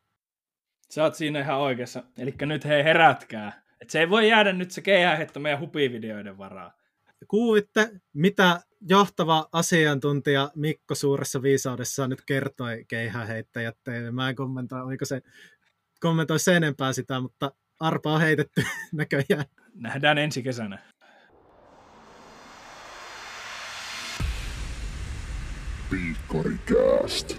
Sä 0.91 1.03
oot 1.03 1.15
siinä 1.15 1.41
ihan 1.41 1.59
oikeassa. 1.59 2.03
Eli 2.19 2.35
nyt 2.41 2.65
hei 2.65 2.85
herätkää. 2.85 3.63
Et 3.81 3.91
se 3.91 4.01
ei 4.01 4.11
voi 4.11 4.29
jäädä 4.29 4.53
nyt 4.53 4.71
se 4.71 4.83
keihähettä 4.83 5.41
meidän 5.41 5.61
hupivideoiden 5.61 6.39
varaa. 6.39 6.73
Kuulitte, 7.29 7.91
mitä 8.13 8.61
johtava 8.89 9.49
asiantuntija 9.53 10.51
Mikko 10.55 10.95
Suuressa 10.95 11.43
viisaudessa 11.43 12.09
nyt 12.09 12.23
kertoi 12.27 12.85
keihäheittäjät 12.89 13.77
teille. 13.85 14.11
Mä 14.11 14.29
en 14.29 14.37
kommentoi, 14.37 14.83
oliko 14.83 15.05
se 15.05 15.23
kommentoi 16.01 16.39
sen 16.39 16.57
enempää 16.57 16.93
sitä, 16.93 17.21
mutta 17.21 17.53
arpa 17.81 18.13
on 18.13 18.21
heitetty 18.21 18.63
näköjään. 18.93 19.45
Nähdään 19.75 20.19
ensi 20.19 20.43
kesänä. 20.43 20.79
Piikkarikääst. 25.91 27.37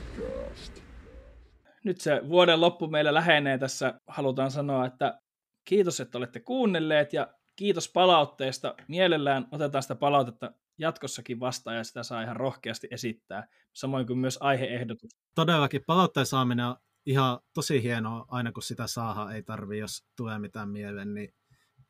Nyt 1.83 2.01
se 2.01 2.21
vuoden 2.29 2.61
loppu 2.61 2.87
meillä 2.87 3.13
lähenee 3.13 3.57
tässä. 3.57 4.01
Halutaan 4.07 4.51
sanoa, 4.51 4.85
että 4.85 5.19
kiitos, 5.65 5.99
että 5.99 6.17
olette 6.17 6.39
kuunnelleet 6.39 7.13
ja 7.13 7.34
kiitos 7.55 7.89
palautteesta. 7.89 8.75
Mielellään 8.87 9.47
otetaan 9.51 9.81
sitä 9.81 9.95
palautetta 9.95 10.51
jatkossakin 10.77 11.39
vastaan 11.39 11.77
ja 11.77 11.83
sitä 11.83 12.03
saa 12.03 12.21
ihan 12.21 12.35
rohkeasti 12.35 12.87
esittää, 12.91 13.47
samoin 13.73 14.07
kuin 14.07 14.19
myös 14.19 14.37
aiheehdotus. 14.41 15.09
Todellakin 15.35 15.83
palautteen 15.87 16.25
saaminen 16.25 16.65
on 16.65 16.75
ihan 17.05 17.39
tosi 17.53 17.83
hienoa, 17.83 18.25
aina 18.27 18.51
kun 18.51 18.63
sitä 18.63 18.87
saa, 18.87 19.33
ei 19.33 19.43
tarvi, 19.43 19.77
jos 19.77 20.05
tulee 20.17 20.39
mitään 20.39 20.69
mieleen, 20.69 21.13
niin 21.13 21.33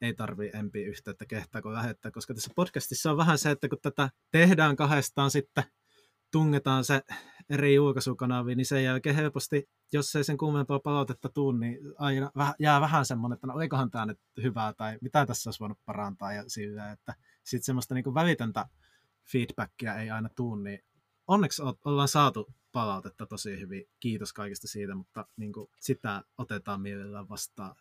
ei 0.01 0.13
tarvi 0.13 0.51
empi 0.53 0.83
yhteyttä 0.83 1.25
kehtaa, 1.25 1.61
kun 1.61 1.73
lähettää, 1.73 2.11
koska 2.11 2.33
tässä 2.33 2.51
podcastissa 2.55 3.11
on 3.11 3.17
vähän 3.17 3.37
se, 3.37 3.51
että 3.51 3.69
kun 3.69 3.77
tätä 3.81 4.09
tehdään 4.31 4.75
kahdestaan 4.75 5.31
sitten, 5.31 5.63
tungetaan 6.31 6.83
se 6.83 7.01
eri 7.49 7.75
julkaisukanaviin, 7.75 8.57
niin 8.57 8.65
sen 8.65 8.83
jälkeen 8.83 9.15
helposti, 9.15 9.69
jos 9.93 10.15
ei 10.15 10.23
sen 10.23 10.37
kummempaa 10.37 10.79
palautetta 10.79 11.29
tule, 11.29 11.59
niin 11.59 11.79
aina 11.97 12.31
jää 12.59 12.81
vähän 12.81 13.05
semmoinen, 13.05 13.35
että 13.35 13.47
no 13.47 13.53
olikohan 13.53 13.91
tämä 13.91 14.05
nyt 14.05 14.19
hyvää 14.43 14.73
tai 14.73 14.97
mitä 15.01 15.25
tässä 15.25 15.47
olisi 15.47 15.59
voinut 15.59 15.77
parantaa 15.85 16.33
ja 16.33 16.43
sillä, 16.47 16.91
että 16.91 17.15
sitten 17.43 17.65
semmoista 17.65 17.93
niin 17.93 18.13
välitöntä 18.13 18.65
feedbackia 19.31 19.95
ei 19.95 20.09
aina 20.09 20.29
tule, 20.35 20.63
niin 20.63 20.79
onneksi 21.27 21.61
ollaan 21.85 22.07
saatu 22.07 22.53
palautetta 22.71 23.25
tosi 23.25 23.59
hyvin. 23.59 23.83
Kiitos 23.99 24.33
kaikista 24.33 24.67
siitä, 24.67 24.95
mutta 24.95 25.25
niin 25.37 25.53
kuin 25.53 25.69
sitä 25.79 26.23
otetaan 26.37 26.81
mielellään 26.81 27.29
vastaan. 27.29 27.75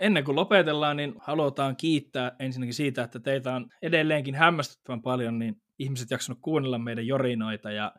Ennen 0.00 0.24
kuin 0.24 0.36
lopetellaan, 0.36 0.96
niin 0.96 1.14
halutaan 1.20 1.76
kiittää 1.76 2.36
ensinnäkin 2.38 2.74
siitä, 2.74 3.02
että 3.02 3.20
teitä 3.20 3.54
on 3.54 3.70
edelleenkin 3.82 4.34
hämmästyttävän 4.34 5.02
paljon, 5.02 5.38
niin 5.38 5.62
ihmiset 5.78 6.10
jaksanut 6.10 6.38
kuunnella 6.42 6.78
meidän 6.78 7.06
jorinoita 7.06 7.70
ja 7.70 7.92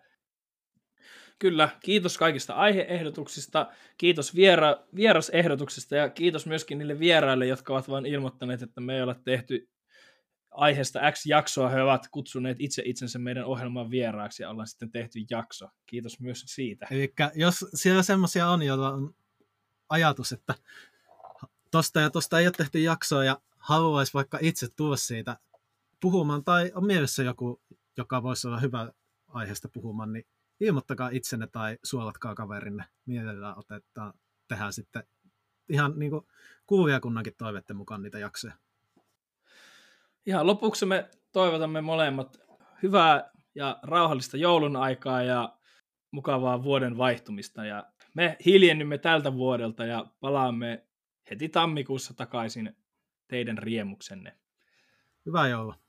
Kyllä, 1.39 1.69
kiitos 1.83 2.17
kaikista 2.17 2.53
aiheehdotuksista, 2.53 3.67
kiitos 3.97 4.35
viera, 4.35 4.77
vierasehdotuksista 4.95 5.95
ja 5.95 6.09
kiitos 6.09 6.45
myöskin 6.45 6.77
niille 6.77 6.99
vieraille, 6.99 7.47
jotka 7.47 7.73
ovat 7.73 7.89
vain 7.89 8.05
ilmoittaneet, 8.05 8.61
että 8.61 8.81
me 8.81 8.95
ei 8.95 9.01
ole 9.01 9.15
tehty 9.23 9.69
aiheesta 10.51 11.11
X 11.11 11.25
jaksoa, 11.25 11.69
he 11.69 11.81
ovat 11.81 12.07
kutsuneet 12.11 12.57
itse 12.59 12.81
itsensä 12.85 13.19
meidän 13.19 13.45
ohjelman 13.45 13.91
vieraaksi 13.91 14.43
ja 14.43 14.49
ollaan 14.49 14.67
sitten 14.67 14.91
tehty 14.91 15.19
jakso. 15.29 15.67
Kiitos 15.85 16.19
myös 16.19 16.43
siitä. 16.47 16.87
Eli 16.91 17.13
jos 17.35 17.65
siellä 17.73 18.03
semmoisia 18.03 18.49
on, 18.49 18.61
joilla 18.61 18.93
on 18.93 19.15
ajatus, 19.89 20.31
että 20.31 20.53
tosta 21.71 21.99
ja 21.99 22.09
tosta 22.09 22.39
ei 22.39 22.47
ole 22.47 22.53
tehty 22.57 22.79
jaksoa 22.79 23.23
ja 23.23 23.41
haluaisi 23.57 24.13
vaikka 24.13 24.37
itse 24.41 24.67
tulla 24.75 24.97
siitä 24.97 25.37
puhumaan, 26.01 26.43
tai 26.43 26.71
on 26.75 26.85
mielessä 26.85 27.23
joku, 27.23 27.61
joka 27.97 28.23
voisi 28.23 28.47
olla 28.47 28.59
hyvä 28.59 28.91
aiheesta 29.27 29.69
puhumaan, 29.73 30.13
niin 30.13 30.25
ilmoittakaa 30.59 31.09
itsenne 31.09 31.47
tai 31.47 31.77
suolatkaa 31.83 32.35
kaverinne. 32.35 32.85
Mielellään 33.05 33.57
otetaan, 33.57 34.13
tehdään 34.47 34.73
sitten 34.73 35.03
ihan 35.69 35.93
niin 35.95 36.11
kuin 36.11 36.27
kuulijakunnankin 36.67 37.33
toivette 37.37 37.73
mukaan 37.73 38.01
niitä 38.01 38.19
jaksoja. 38.19 38.53
Ihan 40.25 40.47
lopuksi 40.47 40.85
me 40.85 41.09
toivotamme 41.31 41.81
molemmat 41.81 42.39
hyvää 42.83 43.31
ja 43.55 43.79
rauhallista 43.83 44.37
joulun 44.37 44.75
aikaa 44.75 45.23
ja 45.23 45.57
mukavaa 46.11 46.63
vuoden 46.63 46.97
vaihtumista. 46.97 47.65
Ja 47.65 47.91
me 48.15 48.37
hiljennymme 48.45 48.97
tältä 48.97 49.33
vuodelta 49.33 49.85
ja 49.85 50.05
palaamme 50.19 50.85
heti 51.29 51.49
tammikuussa 51.49 52.13
takaisin 52.13 52.77
teidän 53.27 53.57
riemuksenne. 53.57 54.37
Hyvää 55.25 55.47
joulua. 55.47 55.88